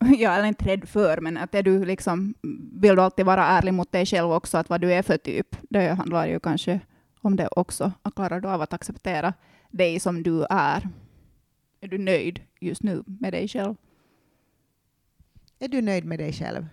ja, 0.18 0.32
eller 0.32 0.48
inte 0.48 0.64
rädd 0.64 0.88
för, 0.88 1.20
men 1.20 1.36
att 1.36 1.54
är 1.54 1.62
du 1.62 1.84
liksom, 1.84 2.34
vill 2.72 2.96
du 2.96 3.02
alltid 3.02 3.26
vara 3.26 3.46
ärlig 3.46 3.74
mot 3.74 3.92
dig 3.92 4.06
själv 4.06 4.32
också, 4.32 4.58
att 4.58 4.68
vad 4.68 4.80
du 4.80 4.92
är 4.92 5.02
för 5.02 5.16
typ. 5.16 5.56
Det 5.62 5.88
handlar 5.88 6.26
ju 6.26 6.40
kanske 6.40 6.80
om 7.20 7.36
det 7.36 7.48
också. 7.48 7.92
Att 8.02 8.14
klarar 8.14 8.40
du 8.40 8.48
av 8.48 8.62
att 8.62 8.72
acceptera 8.72 9.34
dig 9.70 10.00
som 10.00 10.22
du 10.22 10.44
är? 10.50 10.88
Är 11.80 11.88
du 11.88 11.98
nöjd 11.98 12.40
just 12.60 12.82
nu 12.82 13.02
med 13.06 13.32
dig 13.32 13.48
själv? 13.48 13.74
Är 15.58 15.68
du 15.68 15.80
nöjd 15.82 16.04
med 16.04 16.18
dig 16.18 16.32
själv? 16.32 16.66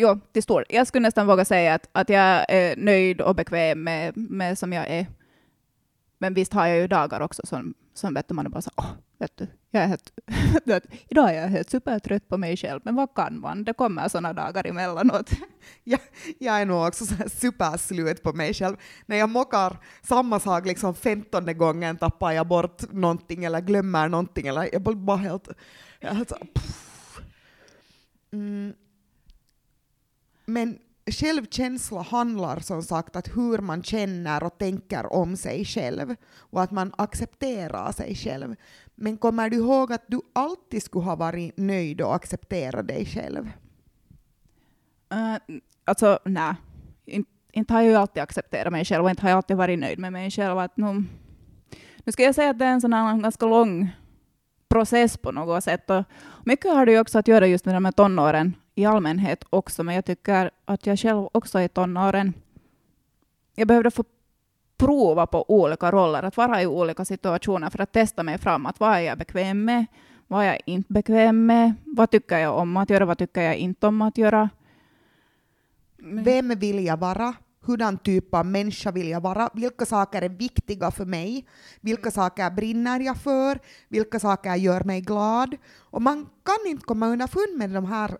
Jo, 0.00 0.20
till 0.32 0.42
stor 0.42 0.64
Jag 0.68 0.86
skulle 0.86 1.02
nästan 1.02 1.26
våga 1.26 1.44
säga 1.44 1.74
att, 1.74 1.88
att 1.92 2.08
jag 2.08 2.46
är 2.48 2.76
nöjd 2.76 3.20
och 3.20 3.34
bekväm 3.34 3.82
med, 3.82 4.16
med 4.16 4.58
som 4.58 4.72
jag 4.72 4.86
är. 4.88 5.06
Men 6.18 6.34
visst 6.34 6.52
har 6.52 6.66
jag 6.66 6.78
ju 6.78 6.86
dagar 6.86 7.20
också 7.20 7.42
som, 7.46 7.74
som 7.94 8.14
vet 8.14 8.28
du, 8.28 8.34
man 8.34 8.46
är 8.46 8.50
bara 8.50 8.62
så 8.62 8.70
åh, 8.76 8.92
vet 9.18 9.36
du, 9.36 9.46
jag 9.70 9.82
är 9.82 9.86
helt, 9.86 10.12
idag 11.08 11.30
är 11.30 11.42
jag 11.42 11.48
helt 11.48 11.70
supertrött 11.70 12.28
på 12.28 12.36
mig 12.36 12.56
själv, 12.56 12.80
men 12.84 12.94
vad 12.94 13.14
kan 13.14 13.40
man? 13.40 13.64
Det 13.64 13.72
kommer 13.72 14.08
sådana 14.08 14.32
dagar 14.32 14.66
emellanåt. 14.66 15.30
Jag, 15.84 16.00
jag 16.38 16.60
är 16.60 16.66
nog 16.66 16.86
också 16.88 17.06
så 17.06 17.14
superslut 17.28 18.22
på 18.22 18.32
mig 18.32 18.54
själv. 18.54 18.76
När 19.06 19.16
jag 19.16 19.28
mockar 19.28 19.76
samma 20.02 20.40
sak 20.40 20.66
liksom 20.66 20.94
femtonde 20.94 21.54
gången 21.54 21.96
tappar 21.96 22.32
jag 22.32 22.46
bort 22.46 22.92
någonting 22.92 23.44
eller 23.44 23.60
glömmer 23.60 24.08
någonting 24.08 24.46
eller 24.46 24.68
jag 24.72 24.82
blir 24.82 24.94
bara 24.94 25.16
helt... 25.16 25.48
Jag 26.00 26.14
helt 26.14 26.28
så, 26.28 26.36
mm. 28.32 28.72
Men 30.52 30.78
självkänsla 31.06 32.02
handlar 32.02 32.60
som 32.60 32.82
sagt 32.82 33.16
om 33.16 33.22
hur 33.34 33.58
man 33.58 33.82
känner 33.82 34.42
och 34.42 34.58
tänker 34.58 35.12
om 35.12 35.36
sig 35.36 35.64
själv 35.64 36.14
och 36.38 36.62
att 36.62 36.70
man 36.70 36.92
accepterar 36.98 37.92
sig 37.92 38.14
själv. 38.14 38.54
Men 38.94 39.16
kommer 39.16 39.50
du 39.50 39.56
ihåg 39.56 39.92
att 39.92 40.04
du 40.06 40.20
alltid 40.32 40.82
skulle 40.82 41.04
ha 41.04 41.16
varit 41.16 41.56
nöjd 41.56 42.00
och 42.00 42.14
accepterat 42.14 42.88
dig 42.88 43.06
själv? 43.06 43.44
Uh, 45.14 45.58
alltså, 45.84 46.18
nej. 46.24 46.54
In, 47.04 47.24
inte 47.52 47.74
har 47.74 47.80
jag 47.80 47.90
ju 47.90 47.96
alltid 47.96 48.22
accepterat 48.22 48.72
mig 48.72 48.84
själv 48.84 49.04
och 49.04 49.10
inte 49.10 49.22
har 49.22 49.30
jag 49.30 49.36
alltid 49.36 49.56
varit 49.56 49.78
nöjd 49.78 49.98
med 49.98 50.12
mig 50.12 50.30
själv. 50.30 50.58
Att 50.58 50.76
nu, 50.76 51.04
nu 52.04 52.12
ska 52.12 52.22
jag 52.22 52.34
säga 52.34 52.50
att 52.50 52.58
det 52.58 52.64
är 52.64 52.72
en 52.72 52.80
sån 52.80 52.92
här 52.92 53.18
ganska 53.18 53.46
lång 53.46 53.90
process 54.68 55.16
på 55.16 55.32
något 55.32 55.64
sätt. 55.64 55.90
Och 55.90 56.04
mycket 56.44 56.72
har 56.72 56.86
det 56.86 56.92
ju 56.92 57.00
också 57.00 57.18
att 57.18 57.28
göra 57.28 57.46
just 57.46 57.64
med 57.64 57.74
de 57.74 57.84
här 57.84 57.92
tonåren 57.92 58.54
i 58.80 58.86
allmänhet 58.86 59.44
också, 59.50 59.82
men 59.82 59.94
jag 59.94 60.04
tycker 60.04 60.50
att 60.64 60.86
jag 60.86 60.98
själv 60.98 61.28
också 61.32 61.60
i 61.60 61.68
tonåren, 61.68 62.34
jag 63.54 63.68
behövde 63.68 63.90
få 63.90 64.04
prova 64.76 65.26
på 65.26 65.50
olika 65.50 65.90
roller, 65.90 66.22
att 66.22 66.36
vara 66.36 66.62
i 66.62 66.66
olika 66.66 67.04
situationer 67.04 67.70
för 67.70 67.82
att 67.82 67.92
testa 67.92 68.22
mig 68.22 68.38
fram. 68.38 68.66
Att 68.66 68.80
vad 68.80 68.96
är 68.96 69.00
jag 69.00 69.18
bekväm 69.18 69.64
med? 69.64 69.86
Vad 70.26 70.44
är 70.44 70.46
jag 70.46 70.60
inte 70.66 70.92
bekväm 70.92 71.46
med? 71.46 71.74
Vad 71.84 72.10
tycker 72.10 72.38
jag 72.38 72.56
om 72.58 72.76
att 72.76 72.90
göra? 72.90 73.04
Vad 73.04 73.18
tycker 73.18 73.42
jag 73.42 73.56
inte 73.56 73.86
om 73.86 74.02
att 74.02 74.18
göra? 74.18 74.50
Vem 75.98 76.48
vill 76.48 76.84
jag 76.84 76.96
vara? 76.96 77.34
Hurdan 77.62 77.98
typ 77.98 78.34
av 78.34 78.46
människa 78.46 78.90
vill 78.90 79.08
jag 79.08 79.20
vara? 79.20 79.50
Vilka 79.54 79.86
saker 79.86 80.22
är 80.22 80.28
viktiga 80.28 80.90
för 80.90 81.04
mig? 81.04 81.46
Vilka 81.80 82.10
saker 82.10 82.50
brinner 82.50 83.00
jag 83.00 83.16
för? 83.16 83.58
Vilka 83.88 84.20
saker 84.20 84.54
gör 84.54 84.84
mig 84.84 85.00
glad? 85.00 85.56
Och 85.78 86.02
man 86.02 86.28
kan 86.44 86.70
inte 86.70 86.84
komma 86.84 87.06
underfund 87.06 87.58
med, 87.58 87.70
de 87.70 87.84
här, 87.84 88.18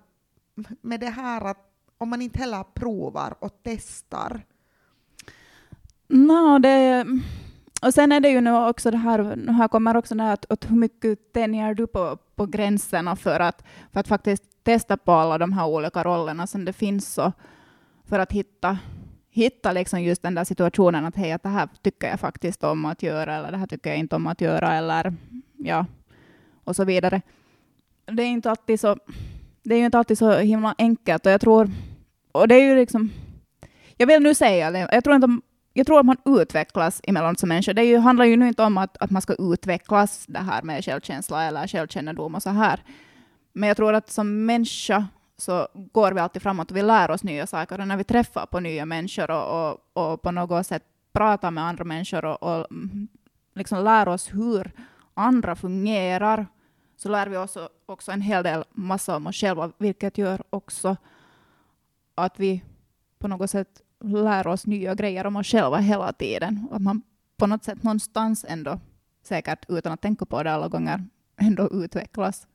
med 0.80 1.00
det 1.00 1.10
här 1.10 1.44
att 1.44 1.66
om 1.98 2.08
man 2.08 2.22
inte 2.22 2.38
heller 2.38 2.64
provar 2.74 3.34
och 3.38 3.60
testar. 3.62 4.42
No, 6.08 6.58
det, 6.58 7.06
och 7.82 7.94
sen 7.94 8.12
är 8.12 8.20
det 8.20 8.28
ju 8.28 8.40
nu 8.40 8.56
också 8.56 8.90
det 8.90 8.96
här, 8.96 9.48
här 9.52 9.68
kommer 9.68 9.96
också 9.96 10.14
det 10.14 10.22
här 10.22 10.34
att, 10.34 10.52
att 10.52 10.70
hur 10.70 10.76
mycket 10.76 11.32
tänjer 11.32 11.74
du 11.74 11.86
på, 11.86 12.18
på 12.34 12.46
gränserna 12.46 13.16
för 13.16 13.40
att, 13.40 13.64
för 13.92 14.00
att 14.00 14.08
faktiskt 14.08 14.42
testa 14.62 14.96
på 14.96 15.12
alla 15.12 15.38
de 15.38 15.52
här 15.52 15.66
olika 15.66 16.04
rollerna 16.04 16.46
som 16.46 16.64
det 16.64 16.72
finns 16.72 17.18
och 17.18 17.32
för 18.04 18.18
att 18.18 18.32
hitta, 18.32 18.78
hitta 19.30 19.72
liksom 19.72 20.02
just 20.02 20.22
den 20.22 20.34
där 20.34 20.44
situationen 20.44 21.06
att 21.06 21.16
hej, 21.16 21.32
att 21.32 21.42
det 21.42 21.48
här 21.48 21.68
tycker 21.82 22.08
jag 22.08 22.20
faktiskt 22.20 22.64
om 22.64 22.84
att 22.84 23.02
göra 23.02 23.36
eller 23.36 23.50
det 23.50 23.56
här 23.56 23.66
tycker 23.66 23.90
jag 23.90 23.98
inte 23.98 24.16
om 24.16 24.26
att 24.26 24.40
göra 24.40 24.74
eller 24.74 25.14
ja, 25.56 25.86
och 26.64 26.76
så 26.76 26.84
vidare. 26.84 27.22
Det 28.06 28.22
är 28.22 28.26
inte 28.26 28.50
alltid 28.50 28.80
så, 28.80 28.96
det 29.62 29.74
är 29.74 29.78
ju 29.78 29.84
inte 29.84 29.98
alltid 29.98 30.18
så 30.18 30.32
himla 30.38 30.74
enkelt 30.78 31.26
och 31.26 31.32
jag 31.32 31.40
tror, 31.40 31.70
och 32.32 32.48
det 32.48 32.54
är 32.54 32.64
ju 32.64 32.76
liksom, 32.76 33.12
jag 33.96 34.06
vill 34.06 34.22
nu 34.22 34.34
säga 34.34 34.70
det, 34.70 34.88
jag 34.92 35.04
tror 35.04 35.16
inte 35.16 35.40
jag 35.72 35.86
tror 35.86 36.00
att 36.00 36.06
man 36.06 36.16
utvecklas 36.24 37.00
emellanåt 37.04 37.38
som 37.38 37.48
människa. 37.48 37.72
Det 37.72 37.84
ju, 37.84 37.98
handlar 37.98 38.24
ju 38.24 38.36
nu 38.36 38.48
inte 38.48 38.62
om 38.62 38.78
att, 38.78 38.96
att 38.96 39.10
man 39.10 39.22
ska 39.22 39.34
utvecklas 39.34 40.24
det 40.28 40.38
här 40.38 40.62
med 40.62 40.84
självkänsla 40.84 41.44
eller 41.44 41.66
självkännedom 41.66 42.34
och 42.34 42.42
så 42.42 42.50
här. 42.50 42.84
Men 43.52 43.68
jag 43.68 43.76
tror 43.76 43.94
att 43.94 44.10
som 44.10 44.46
människa 44.46 45.06
så 45.36 45.68
går 45.74 46.12
vi 46.12 46.20
alltid 46.20 46.42
framåt 46.42 46.70
och 46.70 46.76
vi 46.76 46.82
lär 46.82 47.10
oss 47.10 47.24
nya 47.24 47.46
saker. 47.46 47.80
Och 47.80 47.88
när 47.88 47.96
vi 47.96 48.04
träffar 48.04 48.46
på 48.46 48.60
nya 48.60 48.86
människor 48.86 49.30
och, 49.30 49.70
och, 49.70 49.78
och 49.92 50.22
på 50.22 50.30
något 50.30 50.66
sätt 50.66 50.82
pratar 51.12 51.50
med 51.50 51.64
andra 51.64 51.84
människor 51.84 52.24
och, 52.24 52.42
och 52.42 52.66
mm, 52.70 53.08
liksom 53.54 53.84
lär 53.84 54.08
oss 54.08 54.34
hur 54.34 54.72
andra 55.14 55.56
fungerar, 55.56 56.46
så 57.02 57.08
lär 57.08 57.26
vi 57.26 57.36
oss 57.36 57.56
också 57.86 58.12
en 58.12 58.20
hel 58.20 58.44
del 58.44 58.64
massa 58.72 59.16
om 59.16 59.26
oss 59.26 59.36
själva, 59.36 59.72
vilket 59.78 60.18
gör 60.18 60.42
också 60.50 60.96
att 62.14 62.40
vi 62.40 62.64
på 63.18 63.28
något 63.28 63.50
sätt 63.50 63.82
lär 64.04 64.46
oss 64.46 64.66
nya 64.66 64.94
grejer 64.94 65.26
om 65.26 65.36
oss 65.36 65.46
själva 65.46 65.76
hela 65.76 66.12
tiden. 66.12 66.68
Att 66.70 66.82
man 66.82 67.02
på 67.36 67.46
något 67.46 67.64
sätt 67.64 67.82
någonstans 67.82 68.44
ändå, 68.48 68.80
säkert 69.22 69.64
utan 69.68 69.92
att 69.92 70.00
tänka 70.00 70.26
på 70.26 70.42
det 70.42 70.52
alla 70.52 70.68
gånger, 70.68 71.04
ändå 71.36 71.68
utvecklas. 71.72 72.46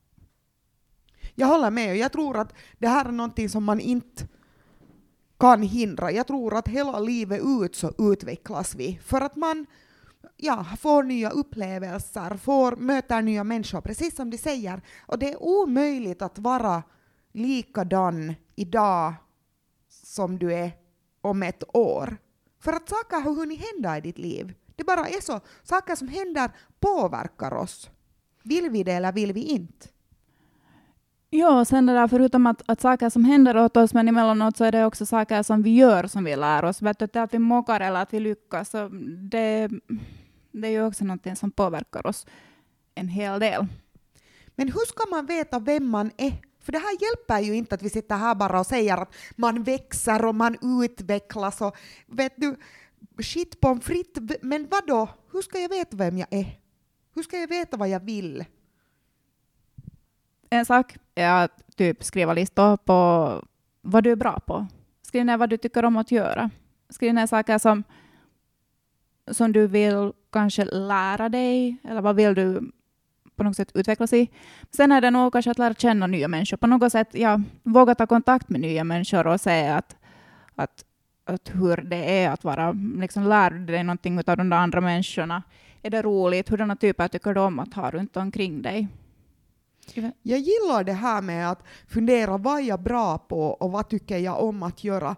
Jag 1.35 1.47
håller 1.47 1.71
med. 1.71 1.97
Jag 1.97 2.11
tror 2.11 2.37
att 2.37 2.53
det 2.77 2.87
här 2.87 3.05
är 3.05 3.11
någonting 3.11 3.49
som 3.49 3.63
man 3.63 3.79
inte 3.79 4.27
kan 5.39 5.61
hindra. 5.61 6.11
Jag 6.11 6.27
tror 6.27 6.57
att 6.57 6.67
hela 6.67 6.99
livet 6.99 7.41
ut 7.63 7.75
så 7.75 7.93
utvecklas 7.97 8.75
vi. 8.75 8.99
För 9.03 9.21
att 9.21 9.35
man 9.35 9.65
ja, 10.37 10.65
får 10.79 11.03
nya 11.03 11.29
upplevelser, 11.29 12.37
får, 12.37 12.75
möter 12.75 13.21
nya 13.21 13.43
människor, 13.43 13.81
precis 13.81 14.15
som 14.15 14.29
de 14.29 14.37
säger. 14.37 14.81
Och 15.05 15.19
det 15.19 15.31
är 15.31 15.43
omöjligt 15.43 16.21
att 16.21 16.39
vara 16.39 16.83
likadan 17.31 18.35
idag 18.55 19.13
som 19.89 20.39
du 20.39 20.53
är 20.53 20.71
om 21.21 21.43
ett 21.43 21.63
år. 21.75 22.17
För 22.59 22.73
att 22.73 22.89
saker 22.89 23.21
har 23.21 23.35
hunnit 23.35 23.61
hända 23.73 23.97
i 23.97 24.01
ditt 24.01 24.17
liv. 24.17 24.53
Det 24.75 24.83
bara 24.83 25.07
är 25.07 25.21
så. 25.21 25.39
Saker 25.63 25.95
som 25.95 26.07
händer 26.07 26.51
påverkar 26.79 27.53
oss. 27.53 27.89
Vill 28.43 28.69
vi 28.69 28.83
det 28.83 28.91
eller 28.91 29.11
vill 29.11 29.33
vi 29.33 29.43
inte? 29.43 29.87
Ja, 31.29 31.65
sen 31.65 31.85
det 31.85 31.93
där 31.93 32.07
förutom 32.07 32.47
att, 32.47 32.61
att 32.65 32.81
saker 32.81 33.09
som 33.09 33.25
händer 33.25 33.57
åt 33.57 33.77
oss, 33.77 33.93
men 33.93 34.07
emellanåt 34.07 34.57
så 34.57 34.63
är 34.63 34.71
det 34.71 34.85
också 34.85 35.05
saker 35.05 35.43
som 35.43 35.63
vi 35.63 35.75
gör 35.75 36.07
som 36.07 36.23
vi 36.23 36.35
lär 36.35 36.65
oss. 36.65 36.81
Vet 36.81 36.99
du, 36.99 37.19
att 37.19 37.33
vi 37.33 37.39
mockar 37.39 37.79
eller 37.79 38.01
att 38.01 38.13
vi 38.13 38.19
lyckas, 38.19 38.69
så 38.69 38.89
det, 39.31 39.69
det 40.51 40.67
är 40.67 40.71
ju 40.71 40.85
också 40.85 41.05
någonting 41.05 41.35
som 41.35 41.51
påverkar 41.51 42.07
oss 42.07 42.25
en 42.95 43.07
hel 43.07 43.39
del. 43.39 43.65
Men 44.55 44.67
hur 44.67 44.85
ska 44.85 45.09
man 45.09 45.25
veta 45.25 45.59
vem 45.59 45.89
man 45.89 46.11
är 46.17 46.33
för 46.65 46.71
det 46.71 46.79
här 46.79 46.97
hjälper 47.01 47.39
ju 47.39 47.55
inte 47.55 47.75
att 47.75 47.81
vi 47.81 47.89
sitter 47.89 48.15
här 48.15 48.35
bara 48.35 48.59
och 48.59 48.65
säger 48.65 48.97
att 48.97 49.13
man 49.35 49.63
växer 49.63 50.25
och 50.25 50.35
man 50.35 50.57
utvecklas 50.83 51.61
och 51.61 51.75
vet 52.07 52.33
du, 52.35 52.55
shit 53.23 53.61
på 53.61 53.75
fritt, 53.75 54.17
men 54.41 54.67
vadå. 54.71 55.09
Hur 55.31 55.41
ska 55.41 55.59
jag 55.59 55.69
veta 55.69 55.97
vem 55.97 56.17
jag 56.17 56.27
är? 56.31 56.59
Hur 57.15 57.23
ska 57.23 57.37
jag 57.37 57.47
veta 57.47 57.77
vad 57.77 57.89
jag 57.89 57.99
vill? 57.99 58.45
En 60.55 60.65
sak 60.65 60.97
är 61.15 61.43
att 61.43 61.75
typ 61.75 62.03
skriva 62.03 62.33
listor 62.33 62.77
på 62.77 63.41
vad 63.81 64.03
du 64.03 64.11
är 64.11 64.15
bra 64.15 64.39
på. 64.39 64.67
Skriv 65.01 65.25
ner 65.25 65.37
vad 65.37 65.49
du 65.49 65.57
tycker 65.57 65.85
om 65.85 65.97
att 65.97 66.11
göra. 66.11 66.49
Skriv 66.89 67.13
ner 67.13 67.27
saker 67.27 67.57
som, 67.57 67.83
som 69.31 69.51
du 69.51 69.67
vill 69.67 70.11
kanske 70.31 70.65
lära 70.65 71.29
dig, 71.29 71.77
eller 71.83 72.01
vad 72.01 72.15
vill 72.15 72.33
du 72.33 72.71
på 73.35 73.43
något 73.43 73.55
sätt 73.55 73.71
utvecklas 73.73 74.13
i. 74.13 74.29
Sen 74.71 74.91
är 74.91 75.01
det 75.01 75.11
nog 75.11 75.33
kanske 75.33 75.51
att 75.51 75.57
lära 75.57 75.73
känna 75.73 76.07
nya 76.07 76.27
människor. 76.27 76.57
På 76.57 76.67
något 76.67 76.91
sätt 76.91 77.09
ja, 77.11 77.41
våga 77.63 77.95
ta 77.95 78.07
kontakt 78.07 78.49
med 78.49 78.61
nya 78.61 78.83
människor 78.83 79.27
och 79.27 79.41
se 79.41 79.67
att, 79.67 79.95
att, 80.55 80.85
att 81.25 81.51
hur 81.53 81.77
det 81.77 82.23
är 82.23 82.29
att 82.29 82.43
vara, 82.43 82.71
liksom 82.97 83.23
lär 83.23 83.49
du 83.49 83.65
dig 83.65 83.83
någonting 83.83 84.17
av 84.17 84.37
de 84.37 84.49
där 84.49 84.57
andra 84.57 84.81
människorna? 84.81 85.43
Är 85.81 85.89
det 85.89 86.01
roligt? 86.01 86.49
Hurdana 86.49 86.75
typer 86.75 87.07
tycker 87.07 87.33
du 87.33 87.39
om 87.39 87.59
att 87.59 87.73
ha 87.73 87.91
runt 87.91 88.17
omkring 88.17 88.61
dig? 88.61 88.87
Jag 90.21 90.39
gillar 90.39 90.83
det 90.83 90.93
här 90.93 91.21
med 91.21 91.51
att 91.51 91.63
fundera 91.87 92.37
vad 92.37 92.59
är 92.59 92.63
jag 92.63 92.81
bra 92.81 93.17
på 93.17 93.47
och 93.47 93.71
vad 93.71 93.89
tycker 93.89 94.17
jag 94.17 94.43
om 94.43 94.63
att 94.63 94.83
göra. 94.83 95.15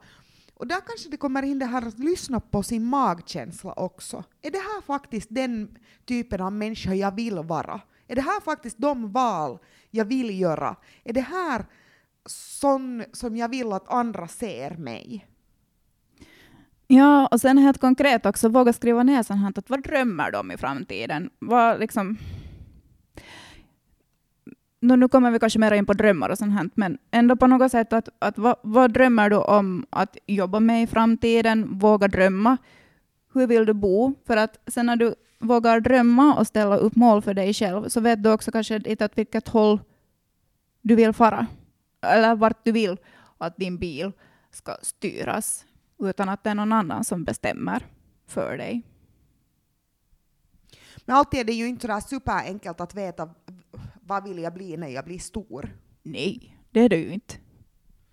Och 0.53 0.67
där 0.67 0.81
kanske 0.87 1.09
det 1.09 1.17
kommer 1.17 1.43
in 1.43 1.59
det 1.59 1.65
här 1.65 1.87
att 1.87 1.99
lyssna 1.99 2.39
på 2.39 2.63
sin 2.63 2.85
magkänsla 2.85 3.73
också. 3.73 4.23
Är 4.41 4.51
det 4.51 4.57
här 4.57 4.81
faktiskt 4.81 5.27
den 5.31 5.77
typen 6.05 6.41
av 6.41 6.53
människa 6.53 6.93
jag 6.93 7.15
vill 7.15 7.39
vara? 7.39 7.81
Är 8.07 8.15
det 8.15 8.21
här 8.21 8.41
faktiskt 8.41 8.77
de 8.77 9.11
val 9.11 9.59
jag 9.91 10.05
vill 10.05 10.39
göra? 10.39 10.75
Är 11.03 11.13
det 11.13 11.21
här 11.21 11.65
sån 12.25 13.03
som 13.13 13.37
jag 13.37 13.49
vill 13.49 13.73
att 13.73 13.89
andra 13.89 14.27
ser 14.27 14.71
mig? 14.77 15.27
Ja, 16.87 17.27
och 17.27 17.41
sen 17.41 17.57
helt 17.57 17.77
konkret 17.77 18.25
också, 18.25 18.49
våga 18.49 18.73
skriva 18.73 19.03
ner 19.03 19.23
sånt 19.23 19.41
här, 19.41 19.53
att 19.55 19.69
vad 19.69 19.83
drömmer 19.83 20.31
de 20.31 20.51
i 20.51 20.57
framtiden? 20.57 21.29
Vad 21.39 21.79
liksom 21.79 22.17
no, 24.79 24.95
nu 24.95 25.07
kommer 25.07 25.31
vi 25.31 25.39
kanske 25.39 25.59
mer 25.59 25.71
in 25.71 25.85
på 25.85 25.93
drömmar 25.93 26.29
och 26.29 26.37
sånt 26.37 26.53
här, 26.53 26.69
men 26.75 26.97
ändå 27.11 27.35
på 27.35 27.47
något 27.47 27.71
sätt 27.71 27.93
att, 27.93 28.09
att 28.19 28.37
vad, 28.37 28.55
vad 28.63 28.93
drömmer 28.93 29.29
du 29.29 29.35
om 29.35 29.85
att 29.89 30.17
jobba 30.27 30.59
med 30.59 30.83
i 30.83 30.87
framtiden? 30.87 31.79
Våga 31.79 32.07
drömma. 32.07 32.57
Hur 33.33 33.47
vill 33.47 33.65
du 33.65 33.73
bo? 33.73 34.13
För 34.27 34.37
att 34.37 34.57
sen 34.67 34.85
när 34.85 34.95
du 34.95 35.15
vågar 35.39 35.79
drömma 35.79 36.35
och 36.35 36.47
ställa 36.47 36.77
upp 36.77 36.95
mål 36.95 37.21
för 37.21 37.33
dig 37.33 37.53
själv 37.53 37.89
så 37.89 37.99
vet 38.01 38.23
du 38.23 38.31
också 38.31 38.51
kanske 38.51 38.79
lite 38.79 39.05
åt 39.05 39.17
vilket 39.17 39.47
håll 39.47 39.79
du 40.81 40.95
vill 40.95 41.13
fara. 41.13 41.47
Eller 42.01 42.35
vart 42.35 42.65
du 42.65 42.71
vill 42.71 42.97
att 43.37 43.57
din 43.57 43.77
bil 43.77 44.11
ska 44.51 44.75
styras 44.81 45.65
utan 45.99 46.29
att 46.29 46.43
det 46.43 46.49
är 46.49 46.55
någon 46.55 46.73
annan 46.73 47.03
som 47.03 47.23
bestämmer 47.23 47.85
för 48.27 48.57
dig. 48.57 48.81
Men 51.05 51.15
alltid 51.15 51.39
är 51.39 51.43
det 51.43 51.53
ju 51.53 51.67
inte 51.67 51.81
sådär 51.81 51.99
superenkelt 51.99 52.81
att 52.81 52.95
veta 52.95 53.29
vad 54.07 54.23
vill 54.23 54.39
jag 54.39 54.53
bli 54.53 54.77
när 54.77 54.87
jag 54.87 55.05
blir 55.05 55.19
stor. 55.19 55.77
Nej, 56.03 56.57
det 56.71 56.79
är 56.79 56.89
det 56.89 56.97
ju 56.97 57.09
inte. 57.13 57.35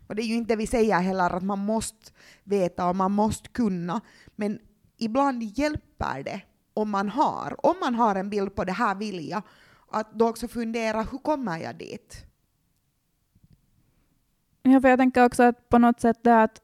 Och 0.06 0.14
det 0.14 0.22
är 0.22 0.26
ju 0.26 0.34
inte 0.34 0.52
det 0.52 0.56
vi 0.56 0.66
säger 0.66 1.00
heller 1.00 1.30
att 1.30 1.42
man 1.42 1.58
måste 1.58 2.12
veta 2.44 2.88
och 2.88 2.96
man 2.96 3.12
måste 3.12 3.48
kunna, 3.48 4.00
men 4.36 4.58
ibland 4.98 5.42
hjälper 5.42 6.22
det 6.24 6.40
om 6.74 6.90
man 6.90 7.08
har, 7.08 7.66
om 7.66 7.74
man 7.80 7.94
har 7.94 8.14
en 8.14 8.30
bild 8.30 8.54
på 8.54 8.64
det 8.64 8.72
här 8.72 8.94
vill 8.94 9.28
jag, 9.28 9.42
att 9.90 10.12
då 10.14 10.28
också 10.28 10.48
fundera 10.48 11.02
hur 11.02 11.18
kommer 11.18 11.58
jag 11.58 11.78
dit? 11.78 12.26
Ja, 14.62 14.80
för 14.80 14.88
jag 14.88 14.98
tänker 14.98 15.24
också 15.24 15.42
att 15.42 15.68
på 15.68 15.78
något 15.78 16.00
sätt 16.00 16.18
det 16.22 16.42
att, 16.42 16.60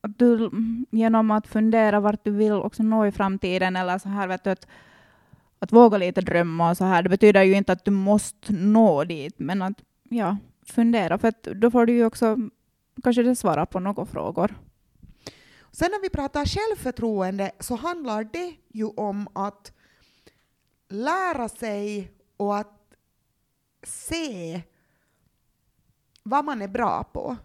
att 0.00 0.18
du 0.18 0.50
genom 0.90 1.30
att 1.30 1.46
fundera 1.46 2.00
vart 2.00 2.24
du 2.24 2.30
vill 2.30 2.52
också 2.52 2.82
nå 2.82 3.06
i 3.06 3.12
framtiden 3.12 3.76
eller 3.76 3.98
så 3.98 4.08
här 4.08 4.28
vet 4.28 4.44
du 4.44 4.50
att, 4.50 4.66
att 5.58 5.72
våga 5.72 5.98
lite 5.98 6.20
drömma 6.20 6.70
och 6.70 6.76
så 6.76 6.84
här, 6.84 7.02
det 7.02 7.08
betyder 7.08 7.42
ju 7.42 7.54
inte 7.54 7.72
att 7.72 7.84
du 7.84 7.90
måste 7.90 8.52
nå 8.52 9.04
dit, 9.04 9.34
men 9.38 9.62
att 9.62 9.82
ja, 10.08 10.36
fundera, 10.66 11.18
för 11.18 11.28
att 11.28 11.42
då 11.42 11.70
får 11.70 11.86
du 11.86 11.92
ju 11.92 12.04
också 12.04 12.36
kanske 13.02 13.22
det 13.22 13.36
svara 13.36 13.66
på 13.66 13.80
några 13.80 14.06
frågor. 14.06 14.54
Sen 15.72 15.90
när 15.90 16.02
vi 16.02 16.10
pratar 16.10 16.44
självförtroende 16.44 17.52
så 17.60 17.76
handlar 17.76 18.24
det 18.24 18.54
ju 18.68 18.84
om 18.84 19.28
att 19.32 19.72
lära 20.88 21.48
sig 21.48 22.12
och 22.36 22.58
att 22.58 22.94
se 23.82 24.62
vad 26.22 26.44
man 26.44 26.62
är 26.62 26.68
bra 26.68 27.04
på. 27.04 27.36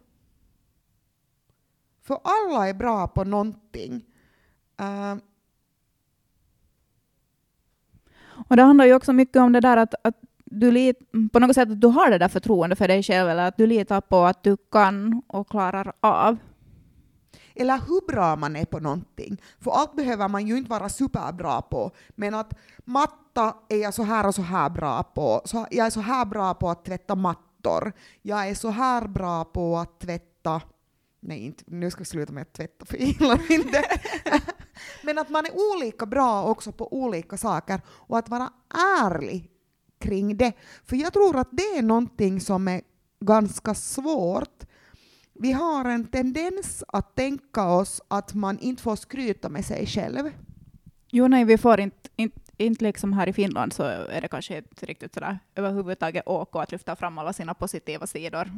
För 2.01 2.19
alla 2.23 2.69
är 2.69 2.73
bra 2.73 3.07
på 3.07 3.23
någonting. 3.23 4.05
Uh, 4.81 5.15
och 8.47 8.55
det 8.55 8.63
handlar 8.63 8.85
ju 8.85 8.93
också 8.93 9.13
mycket 9.13 9.37
om 9.37 9.51
det 9.51 9.59
där 9.59 9.77
att, 9.77 9.95
att 10.01 10.15
du 10.45 10.71
lit, 10.71 10.97
på 11.33 11.39
något 11.39 11.55
sätt 11.55 11.71
att 11.71 11.81
du 11.81 11.87
har 11.87 12.11
det 12.11 12.17
där 12.17 12.27
förtroendet 12.27 12.77
för 12.77 12.87
dig 12.87 13.03
själv 13.03 13.29
eller 13.29 13.47
att 13.47 13.57
du 13.57 13.67
litar 13.67 14.01
på 14.01 14.25
att 14.25 14.43
du 14.43 14.57
kan 14.71 15.21
och 15.27 15.49
klarar 15.49 15.93
av 15.99 16.37
eller 17.55 17.73
hur 17.73 18.07
bra 18.07 18.35
man 18.35 18.55
är 18.55 18.65
på 18.65 18.79
någonting. 18.79 19.41
För 19.59 19.71
allt 19.71 19.95
behöver 19.95 20.27
man 20.27 20.47
ju 20.47 20.57
inte 20.57 20.69
vara 20.69 20.89
superbra 20.89 21.61
på, 21.61 21.91
men 22.15 22.33
att 22.33 22.53
matta 22.85 23.55
är 23.69 23.77
jag 23.77 23.93
så 23.93 24.03
här 24.03 24.27
och 24.27 24.35
så 24.35 24.41
här 24.41 24.69
bra 24.69 25.03
på. 25.03 25.41
Så 25.45 25.67
jag 25.71 25.85
är 25.85 25.89
så 25.89 26.01
här 26.01 26.25
bra 26.25 26.53
på 26.53 26.69
att 26.69 26.85
tvätta 26.85 27.15
mattor. 27.15 27.93
Jag 28.21 28.49
är 28.49 28.55
så 28.55 28.69
här 28.69 29.07
bra 29.07 29.45
på 29.45 29.77
att 29.77 29.99
tvätta 29.99 30.61
Nej, 31.21 31.45
inte, 31.45 31.63
nu 31.67 31.91
ska 31.91 31.99
vi 31.99 32.05
sluta 32.05 32.33
med 32.33 32.41
att 32.41 32.53
tvätta, 32.53 32.85
för 32.85 32.97
jag 32.97 33.07
gillar 33.07 33.51
inte 33.51 33.83
men 35.03 35.17
att 35.17 35.29
man 35.29 35.45
är 35.45 35.51
olika 35.75 36.05
bra 36.05 36.43
också 36.43 36.71
på 36.71 36.93
olika 36.93 37.37
saker 37.37 37.81
och 37.87 38.17
att 38.17 38.29
vara 38.29 38.49
ärlig 39.03 39.49
kring 39.99 40.37
det. 40.37 40.53
För 40.85 40.95
jag 40.95 41.13
tror 41.13 41.37
att 41.37 41.49
det 41.51 41.77
är 41.77 41.81
någonting 41.81 42.41
som 42.41 42.67
är 42.67 42.81
ganska 43.19 43.73
svårt 43.73 44.65
vi 45.41 45.51
har 45.51 45.85
en 45.85 46.07
tendens 46.07 46.83
att 46.87 47.15
tänka 47.15 47.67
oss 47.67 48.01
att 48.07 48.33
man 48.33 48.59
inte 48.59 48.83
får 48.83 48.95
skryta 48.95 49.49
med 49.49 49.65
sig 49.65 49.85
själv. 49.85 50.31
Jo, 51.11 51.27
nej, 51.27 51.45
vi 51.45 51.57
får 51.57 51.79
inte, 51.79 52.09
inte, 52.15 52.39
inte 52.57 52.83
liksom 52.83 53.13
här 53.13 53.27
i 53.29 53.33
Finland 53.33 53.73
så 53.73 53.83
är 53.83 54.21
det 54.21 54.27
kanske 54.27 54.57
inte 54.57 54.85
riktigt 54.85 55.13
sådär 55.13 55.39
överhuvudtaget 55.55 56.23
OK 56.27 56.55
att 56.55 56.71
lyfta 56.71 56.95
fram 56.95 57.17
alla 57.17 57.33
sina 57.33 57.53
positiva 57.53 58.07
sidor. 58.07 58.51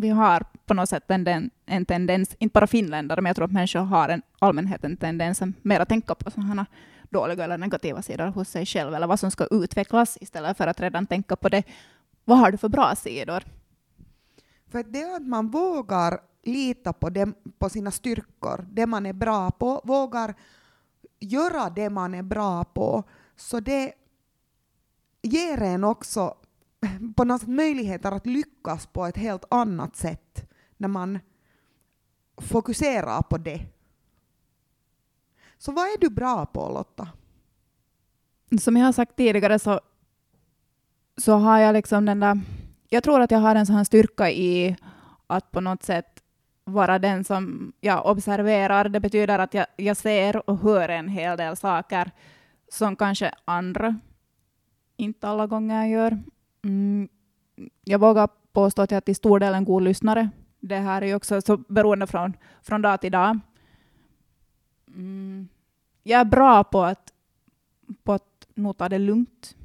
Vi 0.00 0.08
har 0.08 0.44
på 0.66 0.74
något 0.74 0.88
sätt 0.88 1.10
en, 1.10 1.50
en 1.66 1.84
tendens, 1.84 2.36
inte 2.38 2.52
bara 2.52 2.66
finländare, 2.66 3.20
men 3.20 3.30
jag 3.30 3.36
tror 3.36 3.44
att 3.44 3.52
människor 3.52 3.80
har 3.80 4.08
en 4.08 4.22
allmänhet 4.38 4.84
en 4.84 4.96
tendens 4.96 5.42
att 5.42 5.48
mer 5.64 5.80
att 5.80 5.88
tänka 5.88 6.14
på 6.14 6.30
sådana 6.30 6.66
dåliga 7.10 7.44
eller 7.44 7.58
negativa 7.58 8.02
sidor 8.02 8.26
hos 8.26 8.48
sig 8.48 8.66
själv, 8.66 8.94
eller 8.94 9.06
vad 9.06 9.20
som 9.20 9.30
ska 9.30 9.46
utvecklas, 9.50 10.18
istället 10.20 10.56
för 10.56 10.66
att 10.66 10.80
redan 10.80 11.06
tänka 11.06 11.36
på 11.36 11.48
det. 11.48 11.62
Vad 12.24 12.38
har 12.38 12.52
du 12.52 12.58
för 12.58 12.68
bra 12.68 12.94
sidor? 12.96 13.44
För 14.70 14.82
det 14.82 15.02
är 15.02 15.16
att 15.16 15.26
man 15.26 15.48
vågar 15.48 16.20
lita 16.44 16.92
på, 16.92 17.10
dem, 17.10 17.34
på 17.58 17.68
sina 17.68 17.90
styrkor, 17.90 18.66
det 18.70 18.86
man 18.86 19.06
är 19.06 19.12
bra 19.12 19.50
på, 19.50 19.80
vågar 19.84 20.34
göra 21.20 21.70
det 21.70 21.90
man 21.90 22.14
är 22.14 22.22
bra 22.22 22.64
på, 22.64 23.04
så 23.36 23.60
det 23.60 23.92
ger 25.22 25.62
en 25.62 25.84
också 25.84 26.34
på 27.16 27.24
något 27.24 27.40
sätt 27.40 27.50
möjligheter 27.50 28.12
att 28.12 28.26
lyckas 28.26 28.86
på 28.86 29.06
ett 29.06 29.16
helt 29.16 29.44
annat 29.50 29.96
sätt 29.96 30.50
när 30.76 30.88
man 30.88 31.18
fokuserar 32.36 33.22
på 33.22 33.38
det. 33.38 33.66
Så 35.58 35.72
vad 35.72 35.84
är 35.84 36.00
du 36.00 36.10
bra 36.10 36.46
på 36.46 36.68
Lotta? 36.68 37.08
Som 38.60 38.76
jag 38.76 38.84
har 38.84 38.92
sagt 38.92 39.16
tidigare 39.16 39.58
så, 39.58 39.80
så 41.16 41.32
har 41.32 41.58
jag 41.58 41.72
liksom 41.72 42.04
den 42.04 42.20
där... 42.20 42.40
Jag 42.88 43.02
tror 43.04 43.20
att 43.20 43.30
jag 43.30 43.38
har 43.38 43.54
en 43.54 43.66
sån 43.66 43.84
styrka 43.84 44.30
i 44.30 44.76
att 45.26 45.50
på 45.50 45.60
något 45.60 45.82
sätt 45.82 46.22
vara 46.64 46.98
den 46.98 47.24
som 47.24 47.72
jag 47.80 48.06
observerar. 48.06 48.88
Det 48.88 49.00
betyder 49.00 49.38
att 49.38 49.54
jag, 49.54 49.66
jag 49.76 49.96
ser 49.96 50.50
och 50.50 50.58
hör 50.58 50.88
en 50.88 51.08
hel 51.08 51.36
del 51.36 51.56
saker 51.56 52.10
som 52.68 52.96
kanske 52.96 53.34
andra 53.44 53.96
inte 54.96 55.28
alla 55.28 55.46
gånger 55.46 55.86
gör. 55.86 56.18
Mm. 56.68 57.08
Jag 57.84 57.98
vågar 57.98 58.28
påstå 58.52 58.82
att 58.82 58.90
jag 58.90 59.04
till 59.04 59.16
stor 59.16 59.40
del 59.40 59.54
är 59.54 59.56
en 59.56 59.64
god 59.64 59.82
lyssnare. 59.82 60.30
Det 60.60 60.76
här 60.76 61.02
är 61.02 61.06
ju 61.06 61.14
också 61.14 61.40
så 61.40 61.56
beroende 61.56 62.06
från, 62.06 62.36
från 62.62 62.82
dag 62.82 63.00
till 63.00 63.12
dag. 63.12 63.38
Mm. 64.94 65.48
Jag 66.02 66.20
är 66.20 66.24
bra 66.24 66.64
på 66.64 66.82
att, 66.82 67.12
på 68.02 68.12
att 68.12 68.48
nog 68.54 68.76
ta 68.76 68.88
det 68.88 68.98
lugnt. 68.98 69.56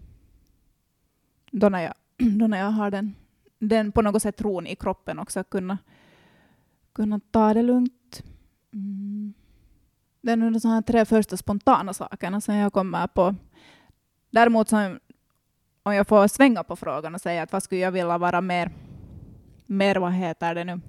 Då 1.52 1.70
när 1.70 1.82
jag, 1.82 1.94
då 2.40 2.48
när 2.48 2.60
jag 2.60 2.72
har 2.72 2.92
den, 2.92 3.16
den 3.60 3.92
på 3.92 4.02
något 4.02 4.22
sätt 4.22 4.38
tron 4.38 4.68
i 4.68 4.76
kroppen 4.76 5.20
också, 5.20 5.44
kunna 5.44 5.78
kunna 6.94 7.20
ta 7.32 7.54
det 7.54 7.62
lugnt. 7.62 8.24
Mm. 8.74 9.34
Det 10.22 10.32
är 10.32 10.36
nog 10.36 10.62
de 10.62 10.68
här 10.68 10.82
tre 10.82 11.06
första 11.06 11.38
spontana 11.38 11.94
sakerna 11.94 12.42
som 12.42 12.56
jag 12.56 12.74
kommer 12.74 13.08
på. 13.08 13.36
Däremot 14.30 14.70
som, 14.70 15.00
om 15.84 15.96
jag 15.96 16.08
får 16.08 16.28
svänga 16.28 16.64
på 16.64 16.76
frågan 16.76 17.16
och 17.16 17.22
säga 17.22 17.44
att 17.44 17.52
vad 17.52 17.64
skulle 17.64 17.82
jag 17.82 17.92
vilja 17.92 18.18
vara 18.18 18.42
mer, 18.42 18.72
mer 19.66 19.96
vad 19.96 20.12
heter 20.12 20.56
det 20.56 20.64
nu, 20.64 20.82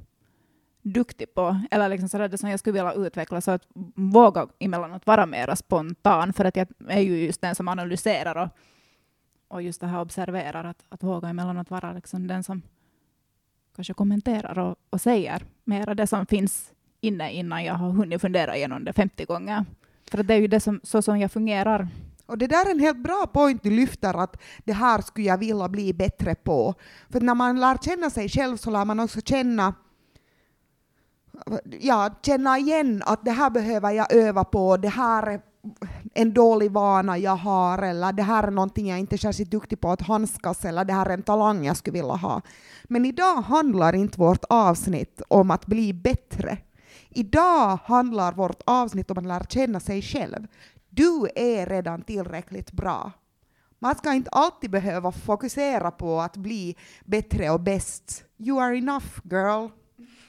duktig 0.82 1.34
på, 1.34 1.60
eller 1.70 1.88
liksom 1.88 2.08
så 2.08 2.18
det 2.18 2.38
som 2.38 2.50
jag 2.50 2.60
skulle 2.60 2.72
vilja 2.72 3.06
utveckla, 3.06 3.40
så 3.40 3.50
att 3.50 3.62
våga 3.94 4.48
emellanåt 4.58 5.06
vara 5.06 5.26
mer 5.26 5.54
spontan, 5.54 6.32
för 6.32 6.44
att 6.44 6.56
jag 6.56 6.68
är 6.88 7.00
ju 7.00 7.24
just 7.24 7.40
den 7.40 7.54
som 7.54 7.68
analyserar 7.68 8.36
och, 8.36 8.48
och 9.48 9.62
just 9.62 9.80
det 9.80 9.86
här 9.86 10.00
observerar, 10.00 10.64
att, 10.64 10.84
att 10.88 11.02
våga 11.02 11.28
emellanåt 11.28 11.70
vara 11.70 11.92
liksom 11.92 12.26
den 12.26 12.44
som 12.44 12.62
kanske 13.76 13.94
kommenterar 13.94 14.58
och, 14.58 14.76
och 14.90 15.00
säger 15.00 15.42
mera 15.64 15.94
det 15.94 16.06
som 16.06 16.26
finns 16.26 16.72
inne 17.00 17.32
innan 17.32 17.64
jag 17.64 17.74
har 17.74 17.90
hunnit 17.90 18.20
fundera 18.20 18.56
igenom 18.56 18.84
det 18.84 18.92
50 18.92 19.24
gånger. 19.24 19.64
För 20.10 20.22
det 20.22 20.34
är 20.34 20.38
ju 20.38 20.46
det 20.46 20.60
som, 20.60 20.80
så 20.82 21.02
som 21.02 21.18
jag 21.20 21.32
fungerar. 21.32 21.88
Och 22.26 22.38
det 22.38 22.46
där 22.46 22.66
är 22.66 22.70
en 22.70 22.80
helt 22.80 23.02
bra 23.02 23.26
point 23.32 23.62
du 23.62 23.70
lyfter, 23.70 24.14
att 24.14 24.36
det 24.64 24.72
här 24.72 25.00
skulle 25.00 25.26
jag 25.26 25.38
vilja 25.38 25.68
bli 25.68 25.92
bättre 25.92 26.34
på. 26.34 26.74
För 27.10 27.20
när 27.20 27.34
man 27.34 27.60
lär 27.60 27.76
känna 27.76 28.10
sig 28.10 28.28
själv 28.28 28.56
så 28.56 28.70
lär 28.70 28.84
man 28.84 29.00
också 29.00 29.20
känna 29.20 29.74
ja, 31.80 32.10
känna 32.22 32.58
igen 32.58 33.02
att 33.06 33.24
det 33.24 33.30
här 33.30 33.50
behöver 33.50 33.90
jag 33.90 34.12
öva 34.12 34.44
på, 34.44 34.76
det 34.76 34.88
här 34.88 35.26
är 35.26 35.40
en 36.14 36.34
dålig 36.34 36.70
vana 36.70 37.18
jag 37.18 37.36
har, 37.36 37.82
eller 37.82 38.12
det 38.12 38.22
här 38.22 38.42
är 38.42 38.50
någonting 38.50 38.88
jag 38.88 38.98
inte 38.98 39.16
är 39.16 39.18
särskilt 39.18 39.50
duktig 39.50 39.80
på 39.80 39.90
att 39.90 40.02
handskas, 40.02 40.64
eller 40.64 40.84
det 40.84 40.92
här 40.92 41.06
är 41.06 41.14
en 41.14 41.22
talang 41.22 41.64
jag 41.64 41.76
skulle 41.76 41.98
vilja 41.98 42.14
ha. 42.14 42.42
Men 42.84 43.04
idag 43.04 43.36
handlar 43.36 43.94
inte 43.94 44.20
vårt 44.20 44.44
avsnitt 44.48 45.22
om 45.28 45.50
att 45.50 45.66
bli 45.66 45.92
bättre. 45.92 46.58
Idag 47.10 47.78
handlar 47.84 48.32
vårt 48.32 48.62
avsnitt 48.66 49.10
om 49.10 49.18
att 49.18 49.26
lära 49.26 49.44
känna 49.44 49.80
sig 49.80 50.02
själv. 50.02 50.46
Du 50.94 51.28
är 51.34 51.66
redan 51.66 52.02
tillräckligt 52.02 52.72
bra. 52.72 53.12
Man 53.78 53.94
ska 53.94 54.12
inte 54.12 54.30
alltid 54.30 54.70
behöva 54.70 55.12
fokusera 55.12 55.90
på 55.90 56.20
att 56.20 56.36
bli 56.36 56.76
bättre 57.04 57.50
och 57.50 57.60
bäst. 57.60 58.24
You 58.38 58.62
are 58.62 58.78
enough, 58.78 59.20
girl. 59.24 59.68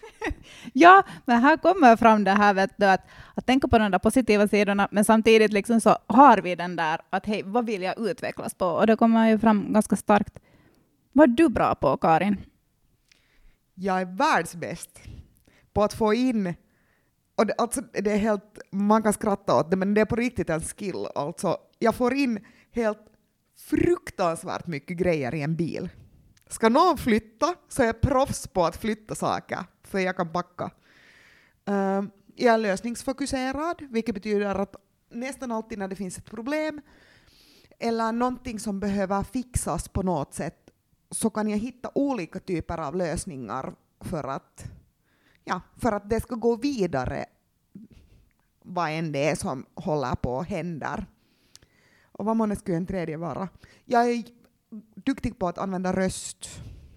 ja, 0.73 1.03
men 1.25 1.41
här 1.41 1.57
kommer 1.57 1.95
fram 1.95 2.23
det 2.23 2.31
här 2.31 2.53
vet 2.53 2.77
du, 2.77 2.85
att, 2.85 3.01
att 3.35 3.45
tänka 3.45 3.67
på 3.67 3.77
de 3.77 3.91
där 3.91 3.99
positiva 3.99 4.47
sidorna, 4.47 4.87
men 4.91 5.05
samtidigt 5.05 5.53
liksom 5.53 5.81
så 5.81 5.97
har 6.07 6.37
vi 6.37 6.55
den 6.55 6.75
där 6.75 7.01
att 7.09 7.25
hej, 7.25 7.43
vad 7.45 7.65
vill 7.65 7.81
jag 7.81 7.99
utvecklas 7.99 8.53
på? 8.53 8.65
Och 8.65 8.87
det 8.87 8.95
kommer 8.95 9.29
ju 9.29 9.39
fram 9.39 9.73
ganska 9.73 9.95
starkt 9.95 10.39
Vad 11.11 11.29
är 11.29 11.33
du 11.33 11.49
bra 11.49 11.75
på, 11.75 11.97
Karin? 11.97 12.37
Jag 13.73 14.01
är 14.01 14.05
världsbäst 14.05 14.99
på 15.73 15.83
att 15.83 15.93
få 15.93 16.13
in, 16.13 16.53
och 17.35 17.45
det, 17.45 17.53
alltså, 17.57 17.81
det 17.81 18.11
är 18.11 18.17
helt, 18.17 18.59
man 18.71 19.03
kan 19.03 19.13
skratta 19.13 19.59
åt 19.59 19.71
det, 19.71 19.77
men 19.77 19.93
det 19.93 20.01
är 20.01 20.05
på 20.05 20.15
riktigt 20.15 20.49
en 20.49 20.61
skill. 20.61 21.07
Alltså, 21.15 21.57
jag 21.79 21.95
får 21.95 22.13
in 22.13 22.45
helt 22.71 22.99
fruktansvärt 23.57 24.67
mycket 24.67 24.97
grejer 24.97 25.35
i 25.35 25.41
en 25.41 25.55
bil. 25.55 25.89
Ska 26.47 26.69
någon 26.69 26.97
flytta 26.97 27.55
så 27.69 27.81
är 27.81 27.85
jag 27.85 28.01
proffs 28.01 28.47
på 28.47 28.65
att 28.65 28.75
flytta 28.75 29.15
saker, 29.15 29.59
för 29.83 29.99
jag 29.99 30.17
kan 30.17 30.29
packa. 30.29 30.71
Um, 31.65 31.75
ehm, 31.75 32.11
jag 32.35 32.53
är 32.53 32.57
lösningsfokuserad, 32.57 33.81
vilket 33.89 34.15
betyder 34.15 34.55
att 34.55 34.75
nästan 35.11 35.51
alltid 35.51 35.79
när 35.79 35.87
det 35.87 35.95
finns 35.95 36.17
ett 36.17 36.25
problem 36.25 36.81
eller 37.79 38.11
någonting 38.11 38.59
som 38.59 38.79
behöver 38.79 39.23
fixas 39.23 39.89
på 39.89 40.03
något 40.03 40.33
sätt 40.33 40.69
så 41.11 41.29
kan 41.29 41.49
jag 41.49 41.57
hitta 41.57 41.91
olika 41.95 42.39
typer 42.39 42.77
av 42.77 42.95
lösningar 42.95 43.73
för 43.99 44.23
att, 44.23 44.65
ja, 45.45 45.61
för 45.77 45.91
att 45.91 46.09
det 46.09 46.21
ska 46.21 46.35
gå 46.35 46.55
vidare 46.55 47.25
vad 48.61 48.91
än 48.91 49.11
det 49.11 49.29
är 49.29 49.35
som 49.35 49.65
håller 49.73 50.15
på 50.15 50.33
och 50.33 50.45
händer. 50.45 51.05
Och 52.11 52.25
vad 52.25 52.37
månne 52.37 52.55
skulle 52.55 52.77
en 52.77 52.85
tredje 52.85 53.17
vara? 53.17 53.49
Jag 53.85 54.11
är 54.11 54.23
duktig 54.95 55.39
på 55.39 55.47
att 55.47 55.57
använda 55.57 55.93
röst. 55.93 56.47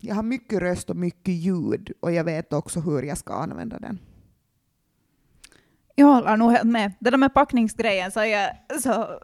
Jag 0.01 0.15
har 0.15 0.23
mycket 0.23 0.59
röst 0.59 0.91
och 0.91 0.97
mycket 0.97 1.35
ljud 1.35 1.93
och 2.01 2.13
jag 2.13 2.25
vet 2.25 2.53
också 2.53 2.81
hur 2.81 3.03
jag 3.03 3.19
ska 3.19 3.35
använda 3.35 3.79
den. 3.79 3.99
Jag 5.95 6.07
håller 6.07 6.37
nog 6.37 6.53
helt 6.53 6.71
med. 6.71 6.93
Det 6.99 7.11
där 7.11 7.19
med 7.19 7.35
packningsgrejen 7.35 8.13
så, 8.13 8.25
jag, 8.25 8.57
så 8.83 9.21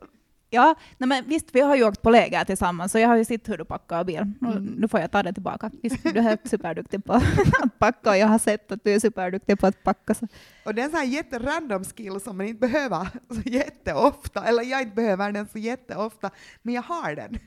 Ja, 0.50 0.74
nej 0.98 1.08
men 1.08 1.24
visst, 1.28 1.46
vi 1.52 1.60
har 1.60 1.76
ju 1.76 1.84
åkt 1.84 2.02
på 2.02 2.10
läger 2.10 2.44
tillsammans, 2.44 2.92
så 2.92 2.98
jag 2.98 3.08
har 3.08 3.16
ju 3.16 3.24
sett 3.24 3.48
hur 3.48 3.58
du 3.58 3.64
packar 3.64 4.04
bil. 4.04 4.16
Mm. 4.16 4.64
Nu 4.64 4.88
får 4.88 5.00
jag 5.00 5.10
ta 5.10 5.22
det 5.22 5.32
tillbaka. 5.32 5.70
Visst, 5.82 6.02
du 6.02 6.18
är 6.18 6.38
superduktig 6.44 7.04
på 7.04 7.12
att 7.12 7.78
packa 7.78 8.10
och 8.10 8.16
jag 8.16 8.26
har 8.26 8.38
sett 8.38 8.72
att 8.72 8.84
du 8.84 8.90
är 8.90 9.00
superduktig 9.00 9.58
på 9.58 9.66
att 9.66 9.82
packa. 9.82 10.14
Så. 10.14 10.26
Och 10.64 10.74
det 10.74 10.80
är 10.80 10.84
en 10.84 10.90
sån 10.90 11.00
här 11.00 11.06
jätterandom 11.06 11.84
skill 11.84 12.20
som 12.20 12.36
man 12.36 12.46
inte 12.46 12.68
behöver 12.68 13.08
så 13.28 13.40
jätteofta, 13.44 14.44
eller 14.44 14.62
jag 14.62 14.82
inte 14.82 14.94
behöver 14.94 15.32
den 15.32 15.48
så 15.48 15.58
jätteofta, 15.58 16.30
men 16.62 16.74
jag 16.74 16.82
har 16.82 17.14
den. 17.14 17.38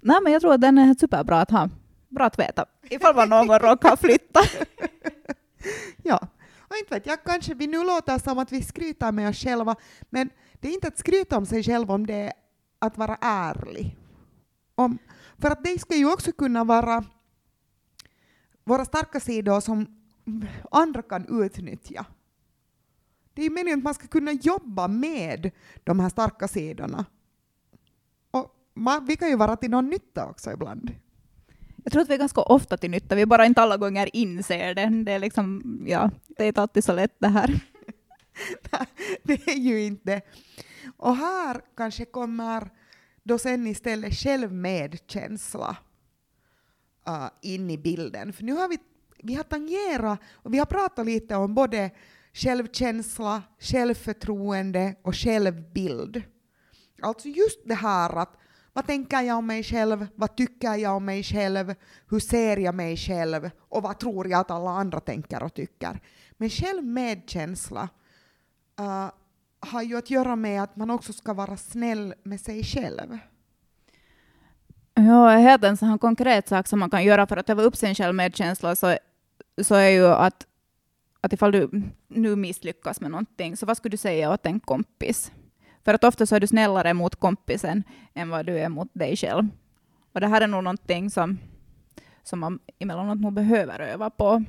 Nej, 0.00 0.16
men 0.22 0.32
jag 0.32 0.42
tror 0.42 0.54
att 0.54 0.60
den 0.60 0.78
är 0.78 0.94
superbra 0.94 1.40
att 1.40 1.50
ha. 1.50 1.68
Bra 2.08 2.24
att 2.24 2.38
veta, 2.38 2.64
ifall 2.82 3.14
man 3.16 3.28
någon 3.28 3.58
råkar 3.58 3.96
flytta. 3.96 4.40
ja, 6.02 6.28
och 6.68 6.76
inte 6.76 6.94
vet 6.94 7.06
jag, 7.06 7.24
kanske 7.24 7.54
vi 7.54 7.66
nu 7.66 7.84
låter 7.84 8.18
som 8.18 8.38
att 8.38 8.52
vi 8.52 8.62
skryter 8.62 9.12
med 9.12 9.28
oss 9.28 9.36
själva, 9.36 9.76
men 10.10 10.30
det 10.60 10.68
är 10.68 10.72
inte 10.72 10.88
att 10.88 10.98
skryta 10.98 11.36
om 11.36 11.46
sig 11.46 11.62
själv 11.62 11.90
om 11.90 12.06
det 12.06 12.14
är 12.14 12.32
att 12.78 12.98
vara 12.98 13.18
ärlig. 13.20 13.96
Om, 14.74 14.98
för 15.38 15.50
att 15.50 15.64
det 15.64 15.78
ska 15.78 15.96
ju 15.96 16.12
också 16.12 16.32
kunna 16.32 16.64
vara 16.64 17.04
våra 18.64 18.84
starka 18.84 19.20
sidor 19.20 19.60
som 19.60 19.86
andra 20.70 21.02
kan 21.02 21.42
utnyttja. 21.42 22.06
Det 23.34 23.42
är 23.42 23.50
meningen 23.50 23.78
att 23.78 23.84
man 23.84 23.94
ska 23.94 24.06
kunna 24.06 24.32
jobba 24.32 24.88
med 24.88 25.50
de 25.84 26.00
här 26.00 26.08
starka 26.08 26.48
sidorna. 26.48 27.04
Och 28.30 28.54
man, 28.74 29.06
vi 29.06 29.16
kan 29.16 29.28
ju 29.28 29.36
vara 29.36 29.56
till 29.56 29.70
någon 29.70 29.90
nytta 29.90 30.26
också 30.26 30.52
ibland. 30.52 30.94
Jag 31.84 31.92
tror 31.92 32.02
att 32.02 32.10
vi 32.10 32.14
är 32.14 32.18
ganska 32.18 32.40
ofta 32.40 32.76
till 32.76 32.90
nytta, 32.90 33.14
vi 33.14 33.26
bara 33.26 33.46
inte 33.46 33.62
alla 33.62 33.76
gånger 33.76 34.16
inser 34.16 34.74
det. 34.74 35.04
Det 35.04 35.12
är, 35.12 35.18
liksom, 35.18 35.62
ja, 35.86 36.10
det 36.28 36.44
är 36.44 36.48
inte 36.48 36.62
alltid 36.62 36.84
så 36.84 36.92
lätt 36.92 37.16
det 37.18 37.28
här. 37.28 37.60
det 39.22 39.48
är 39.48 39.58
ju 39.58 39.82
inte. 39.82 40.20
Och 40.96 41.16
här 41.16 41.60
kanske 41.76 42.04
kommer 42.04 42.70
då 43.22 43.38
sen 43.38 43.66
istället 43.66 44.14
självmedkänsla 44.14 45.76
uh, 47.08 47.28
in 47.42 47.70
i 47.70 47.78
bilden. 47.78 48.32
För 48.32 48.44
nu 48.44 48.52
har 48.52 48.68
vi, 48.68 48.78
vi 49.22 49.34
har 49.34 49.42
tangerat 49.42 50.20
och 50.32 50.54
vi 50.54 50.58
har 50.58 50.66
pratat 50.66 51.06
lite 51.06 51.36
om 51.36 51.54
både 51.54 51.90
självkänsla, 52.32 53.42
självförtroende 53.58 54.94
och 55.02 55.16
självbild. 55.16 56.22
Alltså 57.02 57.28
just 57.28 57.60
det 57.64 57.74
här 57.74 58.16
att 58.16 58.36
vad 58.72 58.86
tänker 58.86 59.20
jag 59.20 59.38
om 59.38 59.46
mig 59.46 59.62
själv, 59.62 60.06
vad 60.14 60.36
tycker 60.36 60.74
jag 60.74 60.96
om 60.96 61.04
mig 61.04 61.22
själv, 61.22 61.74
hur 62.08 62.20
ser 62.20 62.56
jag 62.56 62.74
mig 62.74 62.96
själv 62.96 63.50
och 63.58 63.82
vad 63.82 63.98
tror 63.98 64.28
jag 64.28 64.40
att 64.40 64.50
alla 64.50 64.70
andra 64.70 65.00
tänker 65.00 65.42
och 65.42 65.54
tycker. 65.54 66.00
Men 66.36 66.50
självmedkänsla 66.50 67.88
uh, 68.80 69.10
har 69.60 69.82
ju 69.82 69.96
att 69.96 70.10
göra 70.10 70.36
med 70.36 70.62
att 70.62 70.76
man 70.76 70.90
också 70.90 71.12
ska 71.12 71.34
vara 71.34 71.56
snäll 71.56 72.14
med 72.22 72.40
sig 72.40 72.64
själv. 72.64 73.18
Ja, 74.94 75.28
helt 75.28 75.64
en 75.64 75.76
sån 75.76 75.98
konkret 75.98 76.48
sak 76.48 76.66
som 76.66 76.78
man 76.78 76.90
kan 76.90 77.04
göra 77.04 77.26
för 77.26 77.36
att 77.36 77.50
öva 77.50 77.62
upp 77.62 77.76
sin 77.76 77.94
självmedkänsla 77.94 78.76
så, 78.76 78.96
så 79.62 79.74
är 79.74 79.88
ju 79.88 80.06
att, 80.06 80.46
att 81.20 81.32
ifall 81.32 81.52
du 81.52 81.82
nu 82.08 82.36
misslyckas 82.36 83.00
med 83.00 83.10
någonting, 83.10 83.56
så 83.56 83.66
vad 83.66 83.76
skulle 83.76 83.90
du 83.90 83.96
säga 83.96 84.32
åt 84.32 84.46
en 84.46 84.60
kompis? 84.60 85.32
För 85.84 85.94
att 85.94 86.04
ofta 86.04 86.26
så 86.26 86.36
är 86.36 86.40
du 86.40 86.46
snällare 86.46 86.94
mot 86.94 87.16
kompisen 87.16 87.82
än 88.14 88.28
vad 88.28 88.46
du 88.46 88.58
är 88.58 88.68
mot 88.68 88.88
dig 88.92 89.16
själv. 89.16 89.48
Och 90.12 90.20
det 90.20 90.26
här 90.26 90.40
är 90.40 90.46
nog 90.46 90.64
någonting 90.64 91.10
som, 91.10 91.38
som 92.22 92.38
man 92.38 92.58
emellanåt 92.78 93.20
nog 93.20 93.32
behöver 93.32 93.80
öva 93.80 94.10
på. 94.10 94.44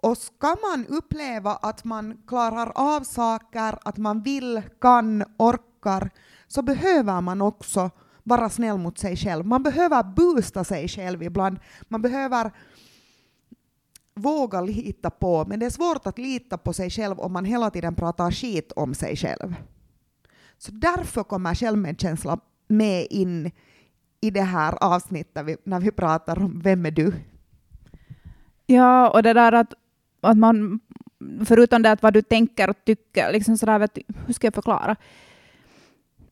Och 0.00 0.18
ska 0.18 0.46
man 0.46 0.86
uppleva 0.88 1.52
att 1.52 1.84
man 1.84 2.22
klarar 2.26 2.72
av 2.74 3.00
saker, 3.00 3.78
att 3.82 3.96
man 3.96 4.22
vill, 4.22 4.62
kan, 4.80 5.24
orkar, 5.36 6.10
så 6.46 6.62
behöver 6.62 7.20
man 7.20 7.42
också 7.42 7.90
vara 8.22 8.50
snäll 8.50 8.78
mot 8.78 8.98
sig 8.98 9.16
själv. 9.16 9.46
Man 9.46 9.62
behöver 9.62 10.02
boosta 10.02 10.64
sig 10.64 10.88
själv 10.88 11.22
ibland. 11.22 11.58
Man 11.88 12.02
behöver 12.02 12.52
våga 14.14 14.60
lita 14.60 15.10
på, 15.10 15.44
men 15.44 15.60
det 15.60 15.66
är 15.66 15.70
svårt 15.70 16.06
att 16.06 16.18
lita 16.18 16.58
på 16.58 16.72
sig 16.72 16.90
själv 16.90 17.20
om 17.20 17.32
man 17.32 17.44
hela 17.44 17.70
tiden 17.70 17.94
pratar 17.94 18.30
skit 18.30 18.72
om 18.76 18.94
sig 18.94 19.16
själv. 19.16 19.54
Så 20.58 20.72
därför 20.72 21.22
kommer 21.24 21.54
självmedkänsla 21.54 22.38
med 22.68 23.06
in 23.10 23.50
i 24.20 24.30
det 24.30 24.42
här 24.42 24.84
avsnittet 24.84 25.66
när 25.66 25.80
vi 25.80 25.90
pratar 25.90 26.38
om 26.38 26.60
Vem 26.60 26.86
är 26.86 26.90
du? 26.90 27.12
Ja, 28.66 29.10
och 29.10 29.22
det 29.22 29.32
där 29.32 29.52
att 29.52 29.74
att 30.20 30.38
man, 30.38 30.80
förutom 31.44 31.82
det 31.82 31.90
att 31.90 32.02
vad 32.02 32.12
du 32.12 32.22
tänker 32.22 32.70
och 32.70 32.84
tycker, 32.84 33.32
liksom 33.32 33.58
sådär, 33.58 33.78
vet, 33.78 33.98
hur 34.26 34.34
ska 34.34 34.46
jag 34.46 34.54
förklara? 34.54 34.96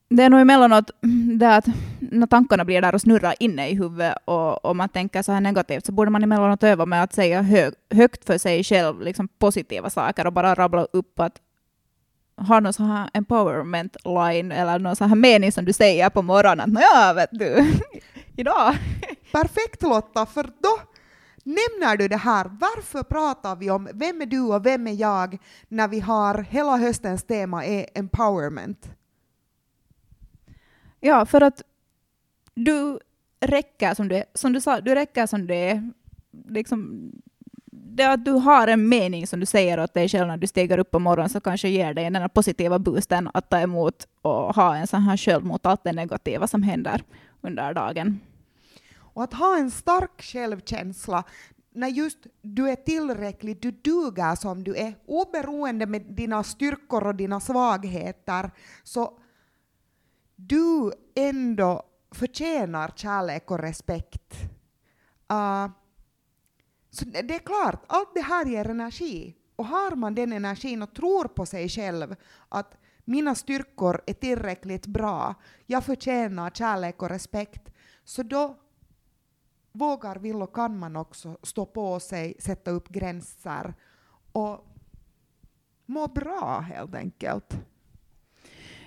Det 0.09 0.23
är 0.23 0.31
nog 0.31 0.41
emellanåt 0.41 0.91
det 1.39 1.57
att 1.57 1.67
när 1.99 2.27
tankarna 2.27 2.65
blir 2.65 2.83
där 2.83 2.95
och 2.95 3.01
snurrar 3.01 3.35
inne 3.41 3.69
i 3.69 3.75
huvudet 3.75 4.17
och, 4.25 4.65
och 4.65 4.77
man 4.77 4.89
tänker 4.89 5.23
så 5.23 5.33
här 5.33 5.41
negativt 5.41 5.87
så 5.87 5.93
borde 5.93 6.11
man 6.11 6.23
emellanåt 6.23 6.63
öva 6.63 6.87
med 6.87 7.03
att 7.03 7.13
säga 7.13 7.43
hög, 7.43 7.75
högt 7.91 8.25
för 8.25 8.39
sig 8.39 8.65
själv 8.65 9.01
liksom 9.01 9.29
positiva 9.29 9.91
saker 9.91 10.27
och 10.27 10.33
bara 10.33 10.55
rabbla 10.55 10.87
upp 10.93 11.21
att 11.21 11.41
ha 12.37 12.61
någon 12.61 12.73
sån 12.73 12.87
här 12.87 13.11
empowerment 13.13 13.97
line 14.05 14.53
eller 14.53 14.79
någon 14.79 14.97
sån 14.97 15.09
här 15.09 15.17
mening 15.17 15.53
som 15.53 15.65
du 15.65 15.73
säger 15.73 16.11
på 16.11 16.23
morgonen 16.23 16.77
att 16.77 16.83
ja, 16.83 17.13
vet 17.13 17.31
du, 17.33 17.73
idag. 18.37 18.77
Perfekt 19.33 19.83
Lotta, 19.83 20.27
för 20.27 20.43
då 20.43 20.79
Nämner 21.47 21.97
du 21.97 22.09
det 22.09 22.17
här? 22.17 22.51
Varför 22.61 23.03
pratar 23.03 23.57
vi 23.57 23.71
om 23.71 23.89
vem 23.95 24.21
är 24.21 24.27
du 24.27 24.41
och 24.41 24.67
vem 24.67 24.87
är 24.87 24.93
jag 24.93 25.39
när 25.69 25.89
vi 25.89 26.01
har 26.01 26.39
hela 26.39 26.77
höstens 26.77 27.25
tema 27.25 27.65
är 27.65 27.87
empowerment? 27.95 28.91
Ja, 31.01 31.27
för 31.27 31.41
att 31.41 31.63
du 32.55 32.99
räcker 33.41 33.95
som 33.95 34.09
du 34.09 34.17
är. 34.17 34.25
Som 34.35 34.53
du 34.53 34.61
sa, 34.61 34.81
du 34.81 34.95
räcker 34.95 35.27
som 35.27 35.47
du 35.47 35.55
är. 35.55 35.91
Liksom, 36.49 37.11
det 37.71 38.05
att 38.05 38.25
du 38.25 38.33
har 38.33 38.69
en 38.69 38.89
mening 38.89 39.27
som 39.27 39.41
du 39.41 39.47
säger 39.47 39.81
åt 39.81 39.95
dig 39.95 40.09
själv 40.09 40.27
när 40.27 40.37
du 40.37 40.47
stiger 40.47 40.79
upp 40.79 40.91
på 40.91 40.99
morgonen 40.99 41.29
så 41.29 41.41
kanske 41.41 41.69
ger 41.69 41.95
dig 41.95 42.05
den 42.05 42.17
här 42.17 42.29
positiva 42.29 42.79
boosten 42.79 43.31
att 43.35 43.51
ta 43.51 43.61
emot 43.61 44.07
och 44.23 44.55
ha 44.55 44.77
en 44.77 44.87
sån 44.87 45.03
här 45.03 45.17
sköld 45.17 45.45
mot 45.45 45.67
allt 45.67 45.85
det 45.85 45.93
negativa 45.93 46.47
som 46.47 46.63
händer 46.63 47.03
under 47.41 47.75
dagen. 47.75 48.21
Och 49.17 49.25
att 49.25 49.35
ha 49.35 49.59
en 49.59 49.71
stark 49.71 50.23
självkänsla 50.23 51.25
när 51.71 51.89
just 51.89 52.19
du 52.43 52.71
är 52.71 52.77
tillräcklig, 52.77 53.61
du 53.61 53.71
duger 53.71 54.35
som 54.35 54.65
du 54.65 54.77
är, 54.77 54.95
oberoende 55.07 55.87
med 55.87 56.03
dina 56.03 56.45
styrkor 56.45 57.07
och 57.07 57.15
dina 57.15 57.41
svagheter, 57.41 58.51
så 58.83 59.19
du 60.35 60.93
ändå 61.15 61.83
förtjänar 62.11 62.93
kärlek 62.97 63.51
och 63.51 63.59
respekt. 63.59 64.35
Uh, 65.33 65.69
så 66.91 67.05
det 67.05 67.35
är 67.35 67.47
klart, 67.47 67.85
allt 67.87 68.15
det 68.15 68.21
här 68.21 68.47
ger 68.47 68.71
energi. 68.71 69.37
Och 69.57 69.67
har 69.67 69.97
man 69.97 70.15
den 70.15 70.33
energin 70.33 70.83
och 70.83 70.95
tror 70.95 71.25
på 71.25 71.47
sig 71.47 71.69
själv 71.69 72.17
att 72.49 72.75
mina 73.05 73.35
styrkor 73.35 74.01
är 74.07 74.15
tillräckligt 74.15 74.87
bra, 74.87 75.35
jag 75.67 75.85
förtjänar 75.85 76.51
kärlek 76.51 77.03
och 77.03 77.09
respekt, 77.09 77.69
så 78.05 78.23
då 78.23 78.57
vågar, 79.79 80.17
vill 80.17 80.43
och 80.43 80.55
kan 80.55 80.79
man 80.79 80.97
också 80.97 81.37
stå 81.43 81.67
på 81.67 82.01
sig, 82.01 82.35
sätta 82.39 82.71
upp 82.71 82.89
gränser 82.89 83.75
och 84.33 84.67
må 85.87 86.09
bra 86.09 86.61
helt 86.61 86.95
enkelt. 86.95 87.59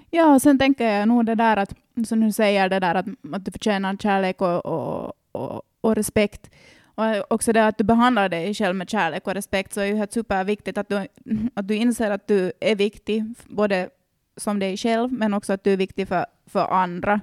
Ja, 0.09 0.33
och 0.33 0.41
sen 0.41 0.59
tänker 0.59 0.85
jag 0.85 1.07
nog 1.07 1.25
det 1.25 1.35
där 1.35 1.57
att, 1.57 1.73
som 2.07 2.19
du 2.19 2.31
säger, 2.31 2.69
det 2.69 2.79
där 2.79 2.95
att, 2.95 3.05
att 3.33 3.45
du 3.45 3.51
förtjänar 3.51 3.97
kärlek 3.97 4.41
och, 4.41 4.65
och, 4.65 5.13
och, 5.31 5.61
och 5.81 5.95
respekt. 5.95 6.49
Och 6.83 7.31
också 7.31 7.53
det 7.53 7.67
att 7.67 7.77
du 7.77 7.83
behandlar 7.83 8.29
dig 8.29 8.53
själv 8.53 8.75
med 8.75 8.89
kärlek 8.89 9.27
och 9.27 9.33
respekt 9.33 9.73
så 9.73 9.81
är 9.81 9.85
ju 9.85 9.95
helt 9.95 10.13
superviktigt 10.13 10.77
att 10.77 10.89
du, 10.89 11.07
att 11.53 11.67
du 11.67 11.75
inser 11.75 12.11
att 12.11 12.27
du 12.27 12.51
är 12.59 12.75
viktig, 12.75 13.23
både 13.45 13.89
som 14.37 14.59
dig 14.59 14.77
själv, 14.77 15.13
men 15.13 15.33
också 15.33 15.53
att 15.53 15.63
du 15.63 15.73
är 15.73 15.77
viktig 15.77 16.07
för, 16.07 16.25
för 16.45 16.67
andra. 16.67 17.21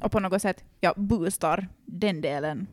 Och 0.00 0.12
på 0.12 0.20
något 0.20 0.42
sätt 0.42 0.64
ja, 0.80 0.94
boostar 0.96 1.68
den 1.86 2.20
delen 2.20 2.66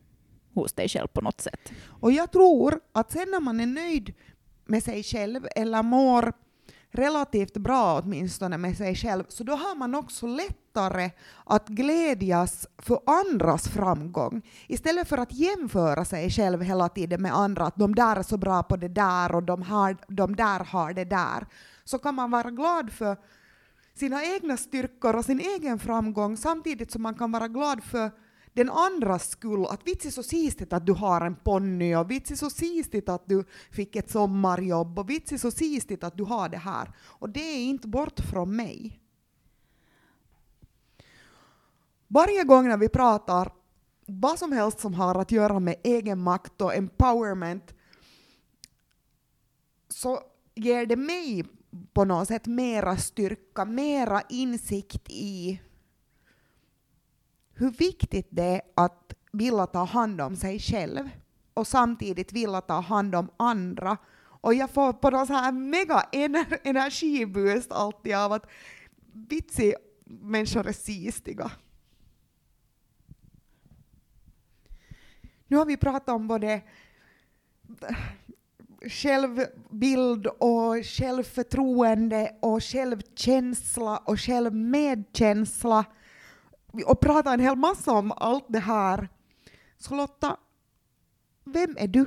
hos 0.54 0.74
dig 0.74 0.90
själv 0.90 1.08
på 1.08 1.22
något 1.22 1.42
sätt. 1.42 1.72
Och 1.88 2.12
jag 2.12 2.32
tror 2.32 2.80
att 2.92 3.12
sen 3.12 3.32
när 3.32 3.40
man 3.40 3.60
är 3.60 3.66
nöjd 3.66 4.14
med 4.66 4.84
sig 4.84 5.04
själv 5.04 5.48
eller 5.56 5.84
mår 5.84 6.34
relativt 6.96 7.58
bra 7.58 8.02
åtminstone 8.04 8.58
med 8.58 8.78
sig 8.78 8.96
själv, 8.96 9.24
så 9.28 9.44
då 9.44 9.56
har 9.56 9.76
man 9.76 9.96
också 9.96 10.28
lättare 10.28 11.12
att 11.46 11.68
glädjas 11.68 12.68
för 12.78 13.00
andras 13.06 13.68
framgång. 13.68 14.42
Istället 14.68 15.08
för 15.08 15.18
att 15.18 15.34
jämföra 15.34 16.06
sig 16.06 16.30
själv 16.30 16.62
hela 16.62 16.90
tiden 16.90 17.22
med 17.22 17.36
andra, 17.36 17.66
att 17.66 17.76
de 17.76 17.96
där 17.96 18.16
är 18.16 18.24
så 18.24 18.38
bra 18.38 18.64
på 18.64 18.76
det 18.76 18.88
där 18.88 19.36
och 19.36 19.44
de, 19.44 19.62
har, 19.62 19.98
de 20.08 20.36
där 20.36 20.60
har 20.60 20.94
det 20.94 21.06
där, 21.06 21.46
så 21.84 22.00
kan 22.00 22.16
man 22.16 22.32
vara 22.32 22.50
glad 22.52 22.92
för 22.92 23.18
sina 23.96 24.24
egna 24.24 24.58
styrkor 24.58 25.16
och 25.16 25.26
sin 25.26 25.40
egen 25.40 25.80
framgång 25.80 26.38
samtidigt 26.38 26.92
som 26.92 27.02
man 27.02 27.14
kan 27.16 27.32
vara 27.32 27.48
glad 27.48 27.84
för 27.84 28.12
den 28.54 28.70
andras 28.70 29.30
skull, 29.30 29.66
att 29.66 29.88
vitsi 29.88 30.12
så 30.12 30.24
sistigt 30.24 30.74
att 30.74 30.86
du 30.86 30.94
har 30.94 31.22
en 31.22 31.36
ponny 31.36 31.96
och 31.96 32.12
vitsi 32.12 32.38
så 32.38 32.50
sistigt 32.50 33.10
att 33.10 33.28
du 33.28 33.44
fick 33.72 33.96
ett 33.96 34.12
sommarjobb 34.12 35.00
och 35.00 35.10
vitsi 35.10 35.38
så 35.38 35.52
sistigt 35.52 36.04
att 36.04 36.18
du 36.18 36.24
har 36.24 36.50
det 36.50 36.58
här. 36.58 36.92
Och 37.00 37.30
det 37.30 37.40
är 37.40 37.64
inte 37.66 37.88
bort 37.88 38.20
från 38.20 38.56
mig. 38.56 39.00
Varje 42.08 42.44
gång 42.44 42.68
när 42.68 42.78
vi 42.78 42.90
pratar 42.90 43.52
vad 44.06 44.40
som 44.40 44.52
helst 44.52 44.80
som 44.80 44.94
har 44.94 45.16
att 45.16 45.32
göra 45.32 45.60
med 45.60 45.76
egen 45.84 46.20
makt 46.20 46.62
och 46.62 46.76
empowerment 46.76 47.74
så 49.90 50.20
ger 50.56 50.86
det 50.86 50.96
mig 50.96 51.46
på 51.94 52.06
något 52.06 52.28
sätt 52.28 52.46
mera 52.48 52.98
styrka, 52.98 53.66
mera 53.66 54.22
insikt 54.30 55.10
i 55.10 55.62
hur 57.54 57.72
viktigt 57.72 58.28
det 58.30 58.44
är 58.44 58.62
att 58.76 59.14
vilja 59.32 59.68
ta 59.68 59.84
hand 59.84 60.22
om 60.22 60.36
sig 60.36 60.60
själv 60.60 61.10
och 61.54 61.68
samtidigt 61.68 62.34
vilja 62.34 62.62
ta 62.62 62.80
hand 62.80 63.16
om 63.16 63.30
andra. 63.38 63.98
Och 64.18 64.54
jag 64.54 64.70
får 64.70 64.94
på 64.94 65.10
något 65.10 65.28
så 65.28 65.34
här 65.34 65.52
mega 65.52 66.02
ener 66.12 66.60
energiboost 66.64 67.72
alltid 67.72 68.16
av 68.16 68.32
att 68.32 68.46
vitsi, 69.12 69.74
människor 70.06 70.68
är 70.68 70.74
sistiga. 70.74 71.52
Nu 75.48 75.58
har 75.58 75.66
vi 75.66 75.78
pratat 75.78 76.10
om 76.10 76.28
både 76.28 76.62
självbild 78.90 80.28
och 80.28 80.76
självförtroende 80.84 82.36
och 82.42 82.64
självkänsla 82.64 83.98
och 83.98 84.20
självmedkänsla 84.20 85.86
och 86.86 87.00
prata 87.00 87.34
en 87.34 87.40
hel 87.40 87.56
massa 87.56 87.92
om 87.92 88.12
allt 88.12 88.46
det 88.48 88.60
här. 88.60 89.10
Så 89.78 89.96
Lotta, 89.96 90.38
vem 91.44 91.76
är 91.80 91.88
du? 91.88 92.06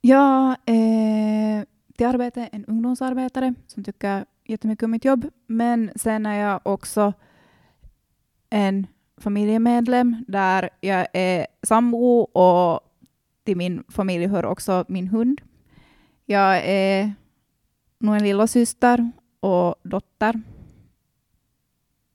Jag 0.00 0.56
är 0.66 1.66
till 1.96 2.06
arbete 2.06 2.48
en 2.52 2.64
ungdomsarbetare 2.64 3.54
som 3.66 3.84
tycker 3.84 4.24
jättemycket 4.44 4.84
om 4.84 4.90
mitt 4.90 5.04
jobb, 5.04 5.26
men 5.46 5.90
sen 5.96 6.26
är 6.26 6.40
jag 6.40 6.60
också 6.64 7.12
en 8.50 8.86
familjemedlem 9.16 10.24
där 10.28 10.70
jag 10.80 11.06
är 11.12 11.46
sambo 11.62 12.20
och 12.20 12.80
till 13.44 13.56
min 13.56 13.84
familj 13.88 14.26
hör 14.26 14.44
också 14.44 14.84
min 14.88 15.08
hund. 15.08 15.40
Jag 16.24 16.56
är 16.64 17.12
nog 17.98 18.16
en 18.16 18.22
lillasyster 18.22 19.10
och 19.40 19.74
dotter 19.82 20.40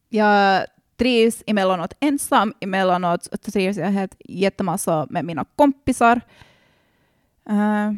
jag 0.09 0.65
trivs 0.97 1.43
emellanåt 1.47 1.93
ensam, 1.99 2.53
emellanåt 2.59 3.41
trivs 3.41 3.77
jag 3.77 3.87
helt 3.87 4.15
jättemassa 4.19 5.07
med 5.09 5.25
mina 5.25 5.45
kompisar. 5.55 6.21
Uh, 7.49 7.93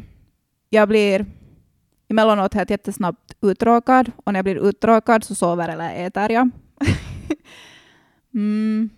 jag 0.69 0.87
blir 0.87 1.25
emellanåt 2.07 2.53
helt 2.53 2.69
jättesnabbt 2.69 3.35
uttråkad 3.41 4.11
och 4.15 4.33
när 4.33 4.37
jag 4.37 4.45
blir 4.45 4.69
uttråkad 4.69 5.23
så 5.23 5.35
sover 5.35 5.69
eller 5.69 6.07
äter 6.07 6.31
jag. 6.31 6.49
mm. 8.33 8.89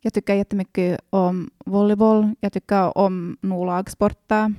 Jag 0.00 0.14
tycker 0.14 0.34
jättemycket 0.34 1.00
om 1.10 1.50
volleyboll. 1.58 2.34
Jag 2.40 2.52
tycker 2.52 2.98
om 2.98 3.38
nog 3.40 3.66
lagsporter. 3.66 4.54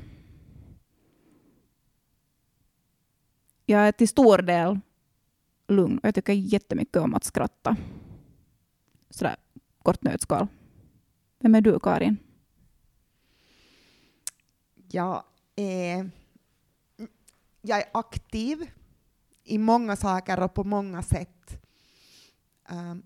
Jag 3.66 3.88
är 3.88 3.92
till 3.92 4.08
stor 4.08 4.38
del 4.38 4.80
lugn 5.68 5.98
och 5.98 6.08
jag 6.08 6.16
tycker 6.16 6.34
jättemycket 6.34 6.96
om 6.96 7.16
att 7.16 7.24
skratta. 7.24 7.76
Sådär 9.10 9.36
kort 9.84 10.04
nötskal. 10.04 10.48
Vem 11.40 11.56
är 11.56 11.62
du, 11.62 11.80
Karin? 11.80 12.18
Jag 14.92 15.24
är, 15.56 16.10
jag 17.62 17.78
är 17.78 17.90
aktiv 17.94 18.70
i 19.44 19.58
många 19.58 19.96
saker 19.96 20.44
och 20.44 20.54
på 20.54 20.64
många 20.64 21.04
sätt. 21.04 21.62
Um, 22.70 23.04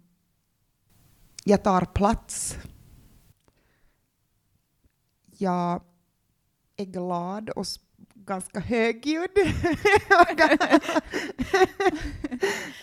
jag 1.44 1.64
tar 1.64 1.86
plats. 1.86 2.58
Jag 5.38 5.82
är 6.78 6.86
glad 6.86 7.50
och 7.50 7.66
ganska 8.14 8.60
högljudd. 8.60 9.32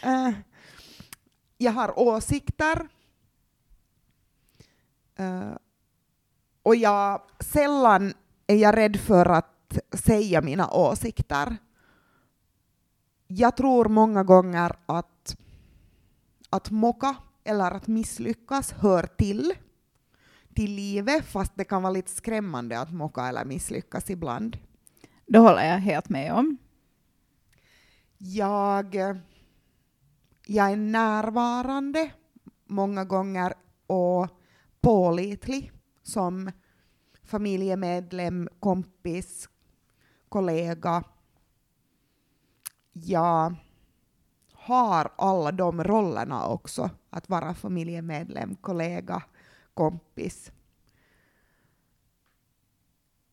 Eh, 0.02 0.30
jag 1.58 1.72
har 1.72 1.98
åsikter. 1.98 2.88
Uh, 5.20 5.56
och 6.62 6.76
jag, 6.76 7.22
sällan 7.40 8.14
är 8.46 8.56
jag 8.56 8.76
rädd 8.76 8.96
för 9.00 9.26
att 9.26 9.78
säga 9.92 10.40
mina 10.40 10.70
åsikter. 10.70 11.56
Jag 13.26 13.56
tror 13.56 13.88
många 13.88 14.24
gånger 14.24 14.76
att, 14.86 15.36
att 16.50 16.70
mocka 16.70 17.16
eller 17.44 17.70
att 17.70 17.86
misslyckas 17.86 18.72
hör 18.72 19.02
till 19.02 19.54
till 20.54 20.74
livet, 20.74 21.24
fast 21.24 21.52
det 21.56 21.64
kan 21.64 21.82
vara 21.82 21.92
lite 21.92 22.10
skrämmande 22.10 22.80
att 22.80 22.92
mocka 22.92 23.26
eller 23.26 23.44
misslyckas 23.44 24.10
ibland. 24.10 24.58
Det 25.26 25.38
håller 25.38 25.64
jag 25.64 25.78
helt 25.78 26.08
med 26.08 26.32
om. 26.32 26.56
Jag, 28.18 28.94
jag 30.46 30.70
är 30.70 30.76
närvarande 30.76 32.10
många 32.66 33.04
gånger 33.04 33.54
och 33.86 34.28
pålitlig 34.80 35.72
som 36.02 36.50
familjemedlem, 37.24 38.48
kompis, 38.60 39.48
kollega. 40.28 41.04
Jag 42.92 43.54
har 44.60 45.10
alla 45.16 45.52
de 45.52 45.84
rollerna 45.84 46.46
också, 46.46 46.90
att 47.10 47.28
vara 47.28 47.54
familjemedlem, 47.54 48.56
kollega, 48.56 49.22
kompis. 49.74 50.52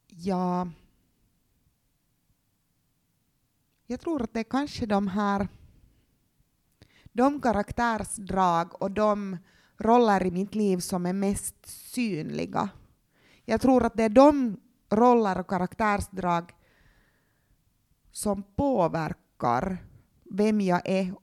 Jag 0.07 0.69
jag 3.89 3.99
tror 3.99 4.21
att 4.21 4.33
det 4.33 4.39
är 4.39 4.43
kanske 4.43 4.85
de 4.85 5.07
här 5.07 5.47
de 7.03 7.41
karaktärsdrag 7.41 8.81
och 8.81 8.91
de 8.91 9.37
roller 9.77 10.25
i 10.25 10.31
mitt 10.31 10.55
liv 10.55 10.77
som 10.77 11.05
är 11.05 11.13
mest 11.13 11.65
synliga. 11.65 12.69
Jag 13.45 13.61
tror 13.61 13.85
att 13.85 13.97
det 13.97 14.03
är 14.03 14.09
de 14.09 14.59
roller 14.89 15.39
och 15.39 15.49
karaktärsdrag 15.49 16.53
som 18.11 18.43
påverkar 18.43 19.77
vem 20.29 20.61
jag 20.61 20.81
är, 20.85 21.13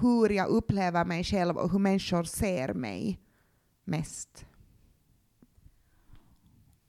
hur 0.00 0.28
jag 0.28 0.48
upplever 0.48 1.04
mig 1.04 1.24
själv 1.24 1.56
och 1.56 1.72
hur 1.72 1.78
människor 1.78 2.24
ser 2.24 2.74
mig 2.74 3.20
mest. 3.84 4.46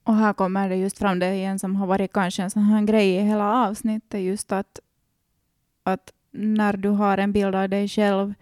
Och 0.03 0.15
här 0.15 0.33
kommer 0.33 0.69
det 0.69 0.75
just 0.75 0.97
fram 0.97 1.19
det 1.19 1.33
igen 1.33 1.59
som 1.59 1.75
har 1.75 1.87
varit 1.87 2.13
kanske 2.13 2.43
en 2.43 2.51
sån 2.51 2.63
här 2.63 2.81
grej 2.81 3.15
i 3.15 3.21
hela 3.21 3.67
avsnittet, 3.67 4.21
just 4.21 4.51
att, 4.51 4.79
att 5.83 6.13
när 6.31 6.77
du 6.77 6.89
har 6.89 7.17
en 7.17 7.31
bild 7.31 7.55
av 7.55 7.69
dig 7.69 7.87
själv 7.87 8.33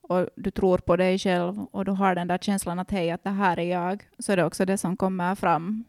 och 0.00 0.28
du 0.36 0.50
tror 0.50 0.78
på 0.78 0.96
dig 0.96 1.18
själv 1.18 1.64
och 1.64 1.84
du 1.84 1.92
har 1.92 2.14
den 2.14 2.28
där 2.28 2.38
känslan 2.38 2.78
att 2.78 2.90
hej, 2.90 3.10
att 3.10 3.24
det 3.24 3.30
här 3.30 3.58
är 3.58 3.70
jag, 3.70 4.08
så 4.18 4.32
är 4.32 4.36
det 4.36 4.44
också 4.44 4.64
det 4.64 4.78
som 4.78 4.96
kommer 4.96 5.34
fram 5.34 5.84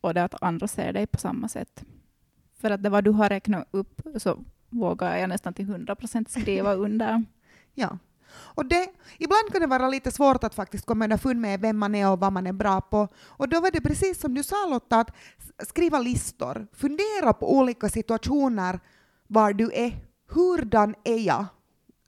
och 0.00 0.14
det 0.14 0.24
att 0.24 0.42
andra 0.42 0.68
ser 0.68 0.92
dig 0.92 1.06
på 1.06 1.18
samma 1.18 1.48
sätt. 1.48 1.84
För 2.54 2.70
att 2.70 2.82
det 2.82 2.90
vad 2.90 3.04
du 3.04 3.10
har 3.10 3.28
räknat 3.28 3.68
upp 3.70 4.02
så 4.16 4.44
vågar 4.70 5.16
jag 5.16 5.28
nästan 5.28 5.54
till 5.54 5.66
hundra 5.66 5.96
procent 5.96 6.30
skriva 6.30 6.74
under. 6.74 7.24
ja, 7.74 7.98
Och 8.32 8.66
det, 8.66 8.88
ibland 9.18 9.52
kan 9.52 9.60
det 9.60 9.66
vara 9.66 9.88
lite 9.88 10.10
svårt 10.10 10.44
att 10.44 10.54
faktiskt 10.54 10.86
komma 10.86 11.04
underfund 11.04 11.40
med 11.40 11.60
vem 11.60 11.78
man 11.78 11.94
är 11.94 12.10
och 12.10 12.20
vad 12.20 12.32
man 12.32 12.46
är 12.46 12.52
bra 12.52 12.80
på. 12.80 13.08
Och 13.24 13.48
då 13.48 13.60
var 13.60 13.70
det 13.70 13.80
precis 13.80 14.20
som 14.20 14.34
du 14.34 14.42
sa 14.42 14.66
Lotta, 14.70 15.00
att 15.00 15.10
skriva 15.68 15.98
listor. 15.98 16.66
Fundera 16.72 17.32
på 17.32 17.56
olika 17.58 17.88
situationer 17.88 18.80
var 19.26 19.52
du 19.52 19.70
är. 19.74 19.92
Hurdan 20.28 20.94
är 21.04 21.18
jag? 21.18 21.46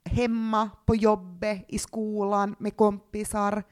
Hemma, 0.05 0.69
på 0.85 0.95
jobbet, 0.95 1.65
i 1.67 1.79
skolan, 1.79 2.55
med 2.59 2.77
kompisar. 2.77 3.63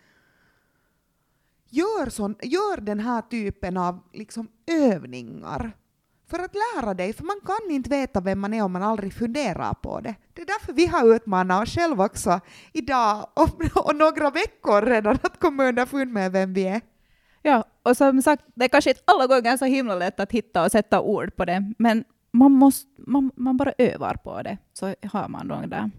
Gör, 1.69 2.09
sån, 2.09 2.35
gör 2.41 2.81
den 2.81 2.99
här 2.99 3.21
typen 3.21 3.77
av 3.77 3.99
liksom 4.13 4.47
övningar 4.67 5.71
för 6.31 6.39
att 6.39 6.55
lära 6.55 6.93
dig, 6.93 7.13
för 7.13 7.23
man 7.23 7.39
kan 7.45 7.71
inte 7.71 7.89
veta 7.89 8.21
vem 8.21 8.39
man 8.39 8.53
är 8.53 8.63
om 8.63 8.71
man 8.71 8.83
aldrig 8.83 9.13
funderar 9.13 9.73
på 9.73 9.99
det. 9.99 10.15
Det 10.33 10.41
är 10.41 10.45
därför 10.45 10.73
vi 10.73 10.87
har 10.87 11.15
utmanat 11.15 11.63
oss 11.63 11.75
själva 11.75 12.05
också 12.05 12.39
idag 12.73 13.27
och, 13.75 13.95
några 13.95 14.29
veckor 14.29 14.81
redan 14.81 15.17
att 15.23 15.39
komma 15.39 15.63
underfund 15.63 16.11
med 16.13 16.31
vem 16.31 16.53
vi 16.53 16.67
är. 16.67 16.81
Ja, 17.41 17.63
och 17.83 17.97
som 17.97 18.21
sagt, 18.21 18.43
det 18.55 18.65
är 18.65 18.69
kanske 18.69 18.89
inte 18.89 19.01
alla 19.05 19.27
gånger 19.27 19.57
så 19.57 19.65
himla 19.65 19.95
lätt 19.95 20.19
att 20.19 20.31
hitta 20.31 20.63
och 20.65 20.71
sätta 20.71 21.01
ord 21.01 21.35
på 21.35 21.45
det, 21.45 21.73
men 21.77 22.03
man, 22.31 22.51
måste, 22.51 22.89
man, 22.97 23.31
man 23.35 23.57
bara 23.57 23.73
övar 23.77 24.15
på 24.15 24.41
det, 24.41 24.57
så 24.73 24.95
har 25.11 25.27
man 25.27 25.47
de 25.47 25.69
där 25.69 25.91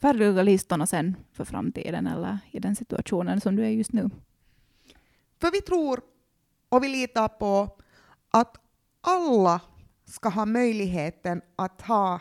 färdiga 0.00 0.42
listorna 0.42 0.86
sen 0.86 1.16
för 1.32 1.44
framtiden 1.44 2.06
eller 2.06 2.38
i 2.50 2.60
den 2.60 2.76
situationen 2.76 3.40
som 3.40 3.56
du 3.56 3.64
är 3.64 3.70
just 3.70 3.92
nu. 3.92 4.10
För 5.40 5.50
vi 5.52 5.60
tror 5.60 6.00
och 6.68 6.84
vi 6.84 6.88
litar 6.88 7.28
på 7.28 7.68
att 8.30 8.56
alla 9.00 9.60
ska 10.12 10.28
ha 10.28 10.46
möjligheten 10.46 11.42
att 11.56 11.82
ha 11.82 12.20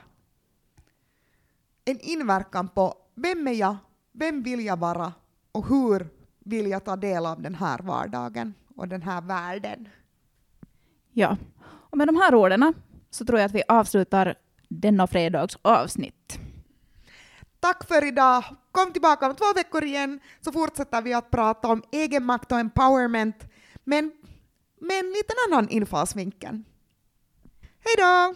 en 1.86 2.00
inverkan 2.00 2.68
på 2.68 2.96
vem 3.16 3.48
är 3.48 3.52
jag, 3.52 3.78
vem 4.12 4.44
vill 4.44 4.66
jag 4.66 4.78
vara 4.78 5.14
och 5.52 5.68
hur 5.68 6.10
vill 6.40 6.68
jag 6.68 6.86
ta 6.86 6.96
del 6.96 7.26
av 7.26 7.42
den 7.42 7.56
här 7.56 7.80
vardagen 7.80 8.54
och 8.76 8.88
den 8.88 9.02
här 9.02 9.22
världen. 9.22 9.90
Ja, 11.12 11.38
och 11.64 11.98
med 11.98 12.08
de 12.08 12.16
här 12.16 12.36
orden 12.36 12.74
så 13.10 13.26
tror 13.26 13.40
jag 13.40 13.46
att 13.46 13.56
vi 13.56 13.64
avslutar 13.68 14.36
denna 14.70 15.08
fredags 15.08 15.58
avsnitt. 15.62 16.40
Tack 17.60 17.88
för 17.88 18.08
idag. 18.08 18.44
Kom 18.72 18.94
tillbaka 18.94 19.30
om 19.30 19.36
två 19.36 19.54
veckor 19.56 19.84
igen 19.84 20.20
så 20.42 20.52
fortsätter 20.52 21.02
vi 21.02 21.14
att 21.14 21.32
prata 21.32 21.68
om 21.68 21.84
egenmakt 21.92 22.52
och 22.52 22.60
empowerment 22.60 23.46
men 23.84 24.12
med 24.82 25.00
en 25.00 25.06
liten 25.06 25.36
annan 25.48 25.70
infallsvinkel. 25.70 26.64
Hej 27.84 27.96
då! 27.98 28.36